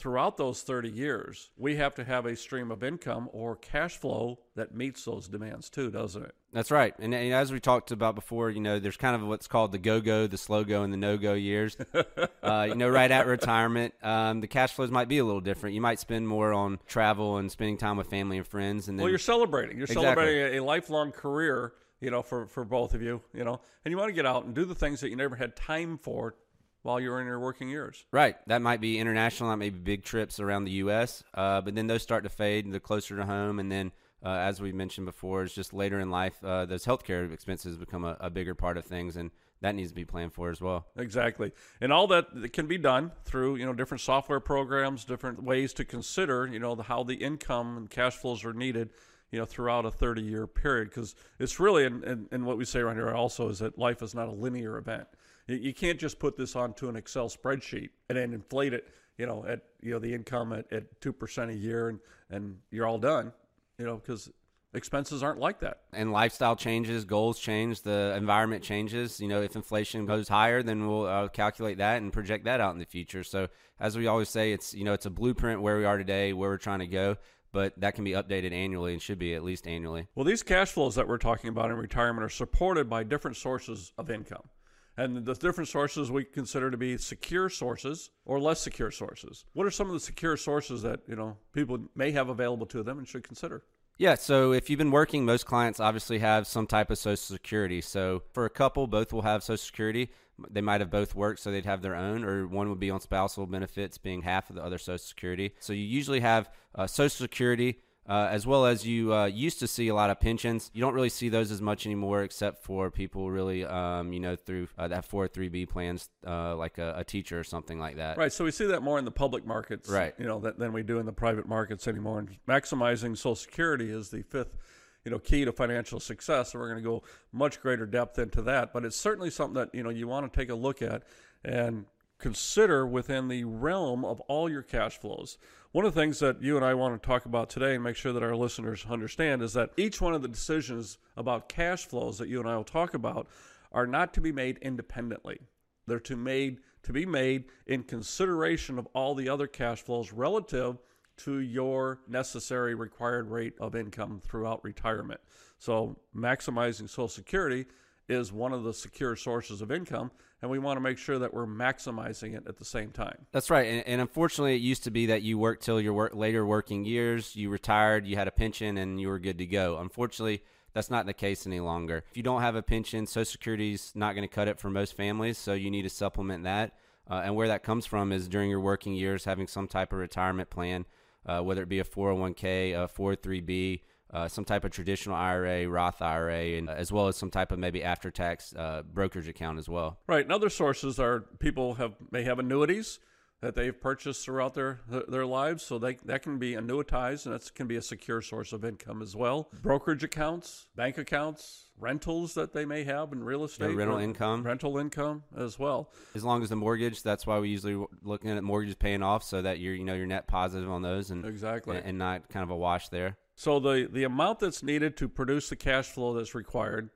throughout 0.00 0.38
those 0.38 0.62
30 0.62 0.88
years, 0.88 1.50
we 1.58 1.76
have 1.76 1.94
to 1.94 2.04
have 2.04 2.24
a 2.24 2.34
stream 2.34 2.70
of 2.70 2.82
income 2.82 3.28
or 3.32 3.56
cash 3.56 3.98
flow 3.98 4.38
that 4.56 4.74
meets 4.74 5.04
those 5.04 5.28
demands 5.28 5.68
too, 5.68 5.90
doesn't 5.90 6.22
it? 6.22 6.34
That's 6.52 6.70
right. 6.70 6.94
And, 6.98 7.14
and 7.14 7.34
as 7.34 7.52
we 7.52 7.60
talked 7.60 7.90
about 7.90 8.14
before, 8.14 8.50
you 8.50 8.60
know, 8.60 8.78
there's 8.78 8.96
kind 8.96 9.14
of 9.14 9.22
what's 9.28 9.46
called 9.46 9.72
the 9.72 9.78
go 9.78 10.00
go, 10.00 10.26
the 10.26 10.38
slow 10.38 10.64
go, 10.64 10.82
and 10.82 10.92
the 10.92 10.96
no 10.96 11.18
go 11.18 11.34
years. 11.34 11.76
uh, 12.42 12.66
you 12.68 12.74
know, 12.74 12.88
right 12.88 13.10
at 13.10 13.26
retirement, 13.26 13.94
um, 14.02 14.40
the 14.40 14.46
cash 14.46 14.72
flows 14.72 14.90
might 14.90 15.08
be 15.08 15.18
a 15.18 15.24
little 15.24 15.42
different. 15.42 15.74
You 15.74 15.82
might 15.82 16.00
spend 16.00 16.26
more 16.26 16.52
on 16.52 16.78
travel 16.86 17.36
and 17.36 17.52
spending 17.52 17.76
time 17.76 17.98
with 17.98 18.08
family 18.08 18.38
and 18.38 18.46
friends. 18.46 18.88
And 18.88 18.98
then, 18.98 19.04
well, 19.04 19.10
you're 19.10 19.18
celebrating. 19.18 19.76
You're 19.76 19.84
exactly. 19.84 20.04
celebrating 20.04 20.58
a 20.58 20.64
lifelong 20.64 21.12
career 21.12 21.74
you 22.00 22.10
know, 22.10 22.22
for, 22.22 22.46
for 22.46 22.64
both 22.64 22.94
of 22.94 23.02
you, 23.02 23.20
you 23.34 23.44
know, 23.44 23.60
and 23.84 23.92
you 23.92 23.98
want 23.98 24.08
to 24.08 24.14
get 24.14 24.26
out 24.26 24.44
and 24.44 24.54
do 24.54 24.64
the 24.64 24.74
things 24.74 25.00
that 25.00 25.10
you 25.10 25.16
never 25.16 25.36
had 25.36 25.54
time 25.54 25.98
for 25.98 26.34
while 26.82 26.98
you 26.98 27.10
were 27.10 27.20
in 27.20 27.26
your 27.26 27.38
working 27.38 27.68
years. 27.68 28.04
Right. 28.10 28.36
That 28.46 28.62
might 28.62 28.80
be 28.80 28.98
international. 28.98 29.50
That 29.50 29.58
may 29.58 29.70
be 29.70 29.78
big 29.78 30.02
trips 30.02 30.40
around 30.40 30.64
the 30.64 30.72
U.S. 30.72 31.22
Uh, 31.34 31.60
but 31.60 31.74
then 31.74 31.86
those 31.86 32.02
start 32.02 32.24
to 32.24 32.30
fade 32.30 32.70
the 32.72 32.80
closer 32.80 33.16
to 33.16 33.26
home. 33.26 33.58
And 33.58 33.70
then, 33.70 33.92
uh, 34.24 34.30
as 34.30 34.60
we 34.60 34.72
mentioned 34.72 35.06
before, 35.06 35.42
it's 35.42 35.54
just 35.54 35.72
later 35.72 36.00
in 36.00 36.10
life, 36.10 36.42
uh, 36.42 36.66
those 36.66 36.84
healthcare 36.84 37.30
expenses 37.32 37.76
become 37.76 38.04
a, 38.04 38.16
a, 38.20 38.30
bigger 38.30 38.54
part 38.54 38.76
of 38.76 38.84
things. 38.84 39.16
And 39.16 39.30
that 39.60 39.74
needs 39.74 39.90
to 39.90 39.94
be 39.94 40.06
planned 40.06 40.32
for 40.32 40.50
as 40.50 40.60
well. 40.60 40.86
Exactly. 40.96 41.52
And 41.82 41.92
all 41.92 42.06
that 42.08 42.52
can 42.52 42.66
be 42.66 42.78
done 42.78 43.12
through, 43.24 43.56
you 43.56 43.66
know, 43.66 43.74
different 43.74 44.00
software 44.00 44.40
programs, 44.40 45.04
different 45.04 45.42
ways 45.42 45.74
to 45.74 45.84
consider, 45.84 46.46
you 46.46 46.58
know, 46.58 46.74
the, 46.74 46.84
how 46.84 47.02
the 47.02 47.16
income 47.16 47.76
and 47.76 47.90
cash 47.90 48.16
flows 48.16 48.44
are 48.44 48.54
needed 48.54 48.90
you 49.32 49.38
know 49.38 49.44
throughout 49.44 49.86
a 49.86 49.90
30 49.90 50.22
year 50.22 50.46
period 50.46 50.90
because 50.90 51.14
it's 51.38 51.60
really 51.60 51.84
and, 51.86 52.02
and, 52.04 52.28
and, 52.32 52.44
what 52.44 52.58
we 52.58 52.64
say 52.64 52.80
around 52.80 52.96
here 52.96 53.10
also 53.10 53.48
is 53.48 53.60
that 53.60 53.78
life 53.78 54.02
is 54.02 54.14
not 54.14 54.28
a 54.28 54.32
linear 54.32 54.76
event 54.76 55.06
you 55.50 55.74
can't 55.74 55.98
just 55.98 56.18
put 56.18 56.36
this 56.36 56.54
onto 56.56 56.88
an 56.88 56.96
Excel 56.96 57.28
spreadsheet 57.28 57.90
and 58.08 58.18
then 58.18 58.32
inflate 58.32 58.72
it, 58.72 58.88
you 59.18 59.26
know, 59.26 59.44
at 59.46 59.62
you 59.80 59.92
know 59.92 59.98
the 59.98 60.12
income 60.14 60.52
at, 60.52 60.72
at 60.72 61.00
two 61.00 61.12
percent 61.12 61.50
a 61.50 61.54
year 61.54 61.88
and 61.88 61.98
and 62.30 62.58
you're 62.70 62.86
all 62.86 62.98
done, 62.98 63.32
you 63.78 63.84
know, 63.84 63.96
because 63.96 64.30
expenses 64.72 65.22
aren't 65.22 65.40
like 65.40 65.60
that. 65.60 65.80
And 65.92 66.12
lifestyle 66.12 66.54
changes, 66.54 67.04
goals 67.04 67.40
change, 67.40 67.82
the 67.82 68.14
environment 68.16 68.62
changes. 68.62 69.20
You 69.20 69.28
know, 69.28 69.42
if 69.42 69.56
inflation 69.56 70.06
goes 70.06 70.28
higher, 70.28 70.62
then 70.62 70.86
we'll 70.86 71.06
uh, 71.06 71.28
calculate 71.28 71.78
that 71.78 72.00
and 72.00 72.12
project 72.12 72.44
that 72.44 72.60
out 72.60 72.72
in 72.74 72.78
the 72.78 72.86
future. 72.86 73.24
So, 73.24 73.48
as 73.80 73.96
we 73.98 74.06
always 74.06 74.28
say, 74.28 74.52
it's 74.52 74.74
you 74.74 74.84
know 74.84 74.92
it's 74.92 75.06
a 75.06 75.10
blueprint 75.10 75.62
where 75.62 75.78
we 75.78 75.84
are 75.84 75.98
today, 75.98 76.32
where 76.32 76.50
we're 76.50 76.58
trying 76.58 76.80
to 76.80 76.86
go. 76.86 77.16
But 77.52 77.80
that 77.80 77.94
can 77.94 78.04
be 78.04 78.12
updated 78.12 78.52
annually 78.52 78.92
and 78.92 79.02
should 79.02 79.18
be 79.18 79.34
at 79.34 79.42
least 79.42 79.66
annually. 79.66 80.06
Well, 80.14 80.24
these 80.24 80.42
cash 80.42 80.70
flows 80.70 80.94
that 80.94 81.08
we're 81.08 81.18
talking 81.18 81.48
about 81.48 81.70
in 81.70 81.76
retirement 81.76 82.24
are 82.24 82.28
supported 82.28 82.88
by 82.88 83.02
different 83.02 83.36
sources 83.36 83.92
of 83.98 84.10
income. 84.10 84.48
And 84.96 85.24
the 85.24 85.34
different 85.34 85.68
sources 85.68 86.10
we 86.10 86.24
consider 86.24 86.70
to 86.70 86.76
be 86.76 86.98
secure 86.98 87.48
sources 87.48 88.10
or 88.24 88.38
less 88.38 88.60
secure 88.60 88.90
sources. 88.90 89.44
What 89.52 89.66
are 89.66 89.70
some 89.70 89.86
of 89.86 89.94
the 89.94 90.00
secure 90.00 90.36
sources 90.36 90.82
that, 90.82 91.00
you 91.08 91.16
know, 91.16 91.38
people 91.52 91.78
may 91.94 92.10
have 92.10 92.28
available 92.28 92.66
to 92.66 92.82
them 92.82 92.98
and 92.98 93.08
should 93.08 93.24
consider? 93.24 93.64
Yeah, 94.00 94.14
so 94.14 94.52
if 94.52 94.70
you've 94.70 94.78
been 94.78 94.90
working, 94.90 95.26
most 95.26 95.44
clients 95.44 95.78
obviously 95.78 96.20
have 96.20 96.46
some 96.46 96.66
type 96.66 96.90
of 96.90 96.96
Social 96.96 97.18
Security. 97.18 97.82
So 97.82 98.22
for 98.32 98.46
a 98.46 98.48
couple, 98.50 98.86
both 98.86 99.12
will 99.12 99.20
have 99.20 99.42
Social 99.42 99.58
Security. 99.58 100.10
They 100.48 100.62
might 100.62 100.80
have 100.80 100.90
both 100.90 101.14
worked, 101.14 101.40
so 101.40 101.50
they'd 101.50 101.66
have 101.66 101.82
their 101.82 101.94
own, 101.94 102.24
or 102.24 102.46
one 102.46 102.70
would 102.70 102.80
be 102.80 102.88
on 102.88 103.02
spousal 103.02 103.46
benefits, 103.46 103.98
being 103.98 104.22
half 104.22 104.48
of 104.48 104.56
the 104.56 104.64
other 104.64 104.78
Social 104.78 104.96
Security. 104.96 105.52
So 105.60 105.74
you 105.74 105.82
usually 105.84 106.20
have 106.20 106.48
uh, 106.74 106.86
Social 106.86 107.10
Security, 107.10 107.80
uh, 108.10 108.26
as 108.28 108.44
well 108.44 108.66
as 108.66 108.84
you 108.84 109.14
uh, 109.14 109.26
used 109.26 109.60
to 109.60 109.68
see 109.68 109.86
a 109.86 109.94
lot 109.94 110.10
of 110.10 110.18
pensions. 110.18 110.68
You 110.74 110.80
don't 110.80 110.94
really 110.94 111.08
see 111.08 111.28
those 111.28 111.52
as 111.52 111.62
much 111.62 111.86
anymore, 111.86 112.24
except 112.24 112.64
for 112.64 112.90
people 112.90 113.30
really, 113.30 113.64
um, 113.64 114.12
you 114.12 114.18
know, 114.18 114.34
through 114.34 114.66
uh, 114.76 114.88
that 114.88 115.08
403b 115.08 115.68
plans, 115.68 116.08
uh, 116.26 116.56
like 116.56 116.78
a, 116.78 116.94
a, 116.96 117.04
teacher 117.04 117.38
or 117.38 117.44
something 117.44 117.78
like 117.78 117.98
that. 117.98 118.18
Right. 118.18 118.32
So 118.32 118.44
we 118.44 118.50
see 118.50 118.66
that 118.66 118.82
more 118.82 118.98
in 118.98 119.04
the 119.04 119.12
public 119.12 119.46
markets, 119.46 119.88
right? 119.88 120.12
You 120.18 120.26
know, 120.26 120.40
that, 120.40 120.58
than 120.58 120.72
we 120.72 120.82
do 120.82 120.98
in 120.98 121.06
the 121.06 121.12
private 121.12 121.46
markets 121.46 121.86
anymore. 121.86 122.18
And 122.18 122.36
maximizing 122.48 123.16
Social 123.16 123.36
Security 123.36 123.90
is 123.90 124.10
the 124.10 124.22
fifth 124.22 124.56
you 125.04 125.10
know 125.10 125.18
key 125.20 125.46
to 125.46 125.52
financial 125.52 125.98
success 125.98 126.52
and 126.52 126.60
we're 126.60 126.68
going 126.68 126.82
to 126.82 126.86
go 126.86 127.02
much 127.32 127.62
greater 127.62 127.86
depth 127.86 128.18
into 128.18 128.42
that 128.42 128.70
but 128.70 128.84
it's 128.84 128.98
certainly 128.98 129.30
something 129.30 129.54
that 129.54 129.74
you 129.74 129.82
know 129.82 129.88
you 129.88 130.06
want 130.06 130.30
to 130.30 130.38
take 130.38 130.50
a 130.50 130.54
look 130.54 130.82
at 130.82 131.04
and 131.42 131.86
consider 132.20 132.86
within 132.86 133.28
the 133.28 133.44
realm 133.44 134.04
of 134.04 134.20
all 134.22 134.48
your 134.48 134.62
cash 134.62 134.98
flows. 134.98 135.38
One 135.72 135.84
of 135.84 135.94
the 135.94 136.00
things 136.00 136.18
that 136.18 136.42
you 136.42 136.56
and 136.56 136.64
I 136.64 136.74
want 136.74 137.00
to 137.00 137.06
talk 137.06 137.26
about 137.26 137.48
today 137.48 137.76
and 137.76 137.84
make 137.84 137.94
sure 137.94 138.12
that 138.12 138.24
our 138.24 138.34
listeners 138.34 138.84
understand 138.90 139.40
is 139.40 139.52
that 139.52 139.70
each 139.76 140.00
one 140.00 140.14
of 140.14 140.22
the 140.22 140.26
decisions 140.26 140.98
about 141.16 141.48
cash 141.48 141.86
flows 141.86 142.18
that 142.18 142.28
you 142.28 142.40
and 142.40 142.48
I 142.48 142.56
will 142.56 142.64
talk 142.64 142.92
about 142.92 143.28
are 143.70 143.86
not 143.86 144.12
to 144.14 144.20
be 144.20 144.32
made 144.32 144.58
independently. 144.62 145.38
They're 145.86 146.00
to 146.00 146.16
made 146.16 146.58
to 146.82 146.92
be 146.92 147.06
made 147.06 147.44
in 147.66 147.84
consideration 147.84 148.80
of 148.80 148.88
all 148.94 149.14
the 149.14 149.28
other 149.28 149.46
cash 149.46 149.80
flows 149.80 150.12
relative 150.12 150.78
to 151.18 151.38
your 151.38 152.00
necessary 152.08 152.74
required 152.74 153.30
rate 153.30 153.54
of 153.60 153.76
income 153.76 154.20
throughout 154.24 154.64
retirement. 154.64 155.20
So 155.58 155.96
maximizing 156.16 156.88
social 156.88 157.06
security 157.06 157.66
is 158.10 158.32
one 158.32 158.52
of 158.52 158.64
the 158.64 158.72
secure 158.72 159.16
sources 159.16 159.62
of 159.62 159.70
income, 159.70 160.10
and 160.42 160.50
we 160.50 160.58
want 160.58 160.76
to 160.76 160.80
make 160.80 160.98
sure 160.98 161.18
that 161.18 161.32
we're 161.32 161.46
maximizing 161.46 162.34
it 162.34 162.44
at 162.46 162.56
the 162.56 162.64
same 162.64 162.90
time. 162.90 163.26
That's 163.32 163.50
right. 163.50 163.66
And, 163.66 163.86
and 163.86 164.00
unfortunately, 164.00 164.56
it 164.56 164.62
used 164.62 164.84
to 164.84 164.90
be 164.90 165.06
that 165.06 165.22
you 165.22 165.38
worked 165.38 165.62
till 165.62 165.80
your 165.80 165.92
work, 165.92 166.14
later 166.14 166.44
working 166.44 166.84
years, 166.84 167.36
you 167.36 167.50
retired, 167.50 168.06
you 168.06 168.16
had 168.16 168.28
a 168.28 168.32
pension, 168.32 168.78
and 168.78 169.00
you 169.00 169.08
were 169.08 169.18
good 169.18 169.38
to 169.38 169.46
go. 169.46 169.78
Unfortunately, 169.78 170.42
that's 170.72 170.90
not 170.90 171.06
the 171.06 171.14
case 171.14 171.46
any 171.46 171.60
longer. 171.60 172.04
If 172.10 172.16
you 172.16 172.22
don't 172.22 172.42
have 172.42 172.54
a 172.54 172.62
pension, 172.62 173.06
Social 173.06 173.32
Security's 173.32 173.92
not 173.94 174.14
going 174.14 174.28
to 174.28 174.34
cut 174.34 174.48
it 174.48 174.58
for 174.58 174.70
most 174.70 174.96
families, 174.96 175.38
so 175.38 175.52
you 175.52 175.70
need 175.70 175.82
to 175.82 175.90
supplement 175.90 176.44
that. 176.44 176.74
Uh, 177.10 177.22
and 177.24 177.34
where 177.34 177.48
that 177.48 177.64
comes 177.64 177.86
from 177.86 178.12
is 178.12 178.28
during 178.28 178.50
your 178.50 178.60
working 178.60 178.94
years, 178.94 179.24
having 179.24 179.48
some 179.48 179.66
type 179.66 179.92
of 179.92 179.98
retirement 179.98 180.48
plan, 180.48 180.86
uh, 181.26 181.40
whether 181.40 181.62
it 181.62 181.68
be 181.68 181.80
a 181.80 181.84
401k, 181.84 182.72
a 182.72 182.88
403b, 182.88 183.80
uh, 184.12 184.28
some 184.28 184.44
type 184.44 184.64
of 184.64 184.70
traditional 184.70 185.16
IRA, 185.16 185.68
Roth 185.68 186.02
IRA, 186.02 186.56
and 186.58 186.68
uh, 186.68 186.72
as 186.72 186.90
well 186.92 187.08
as 187.08 187.16
some 187.16 187.30
type 187.30 187.52
of 187.52 187.58
maybe 187.58 187.82
after-tax 187.82 188.54
uh, 188.56 188.82
brokerage 188.82 189.28
account 189.28 189.58
as 189.58 189.68
well. 189.68 189.98
Right. 190.06 190.24
And 190.24 190.32
other 190.32 190.50
sources 190.50 190.98
are 190.98 191.20
people 191.38 191.74
have 191.74 191.94
may 192.10 192.22
have 192.24 192.38
annuities 192.38 192.98
that 193.40 193.54
they've 193.54 193.78
purchased 193.80 194.24
throughout 194.24 194.54
their 194.54 194.80
their 195.08 195.26
lives, 195.26 195.62
so 195.62 195.78
they, 195.78 195.94
that 196.04 196.22
can 196.22 196.38
be 196.38 196.54
annuitized, 196.54 197.26
and 197.26 197.34
that 197.34 197.54
can 197.54 197.66
be 197.66 197.76
a 197.76 197.82
secure 197.82 198.20
source 198.20 198.52
of 198.52 198.64
income 198.64 199.02
as 199.02 199.16
well. 199.16 199.48
Brokerage 199.62 200.04
accounts, 200.04 200.66
bank 200.76 200.98
accounts, 200.98 201.66
rentals 201.78 202.34
that 202.34 202.52
they 202.52 202.64
may 202.64 202.84
have 202.84 203.12
in 203.12 203.24
real 203.24 203.44
estate, 203.44 203.74
rental 203.74 203.98
income, 203.98 204.42
rental 204.42 204.76
income 204.78 205.24
as 205.36 205.58
well. 205.58 205.90
As 206.14 206.24
long 206.24 206.42
as 206.42 206.50
the 206.50 206.56
mortgage, 206.56 207.02
that's 207.02 207.26
why 207.26 207.38
we 207.38 207.48
usually 207.48 207.84
looking 208.02 208.30
at 208.30 208.44
mortgages 208.44 208.76
paying 208.76 209.02
off, 209.02 209.22
so 209.22 209.40
that 209.42 209.58
you're 209.58 209.74
you 209.74 209.84
know 209.84 209.94
you're 209.94 210.06
net 210.06 210.26
positive 210.26 210.70
on 210.70 210.82
those, 210.82 211.10
and 211.10 211.24
exactly, 211.24 211.76
and, 211.76 211.86
and 211.86 211.98
not 211.98 212.28
kind 212.28 212.42
of 212.42 212.50
a 212.50 212.56
wash 212.56 212.88
there. 212.88 213.16
So 213.36 213.58
the, 213.58 213.88
the 213.90 214.04
amount 214.04 214.40
that's 214.40 214.62
needed 214.62 214.98
to 214.98 215.08
produce 215.08 215.48
the 215.48 215.56
cash 215.56 215.86
flow 215.86 216.12
that's 216.12 216.34
required 216.34 216.90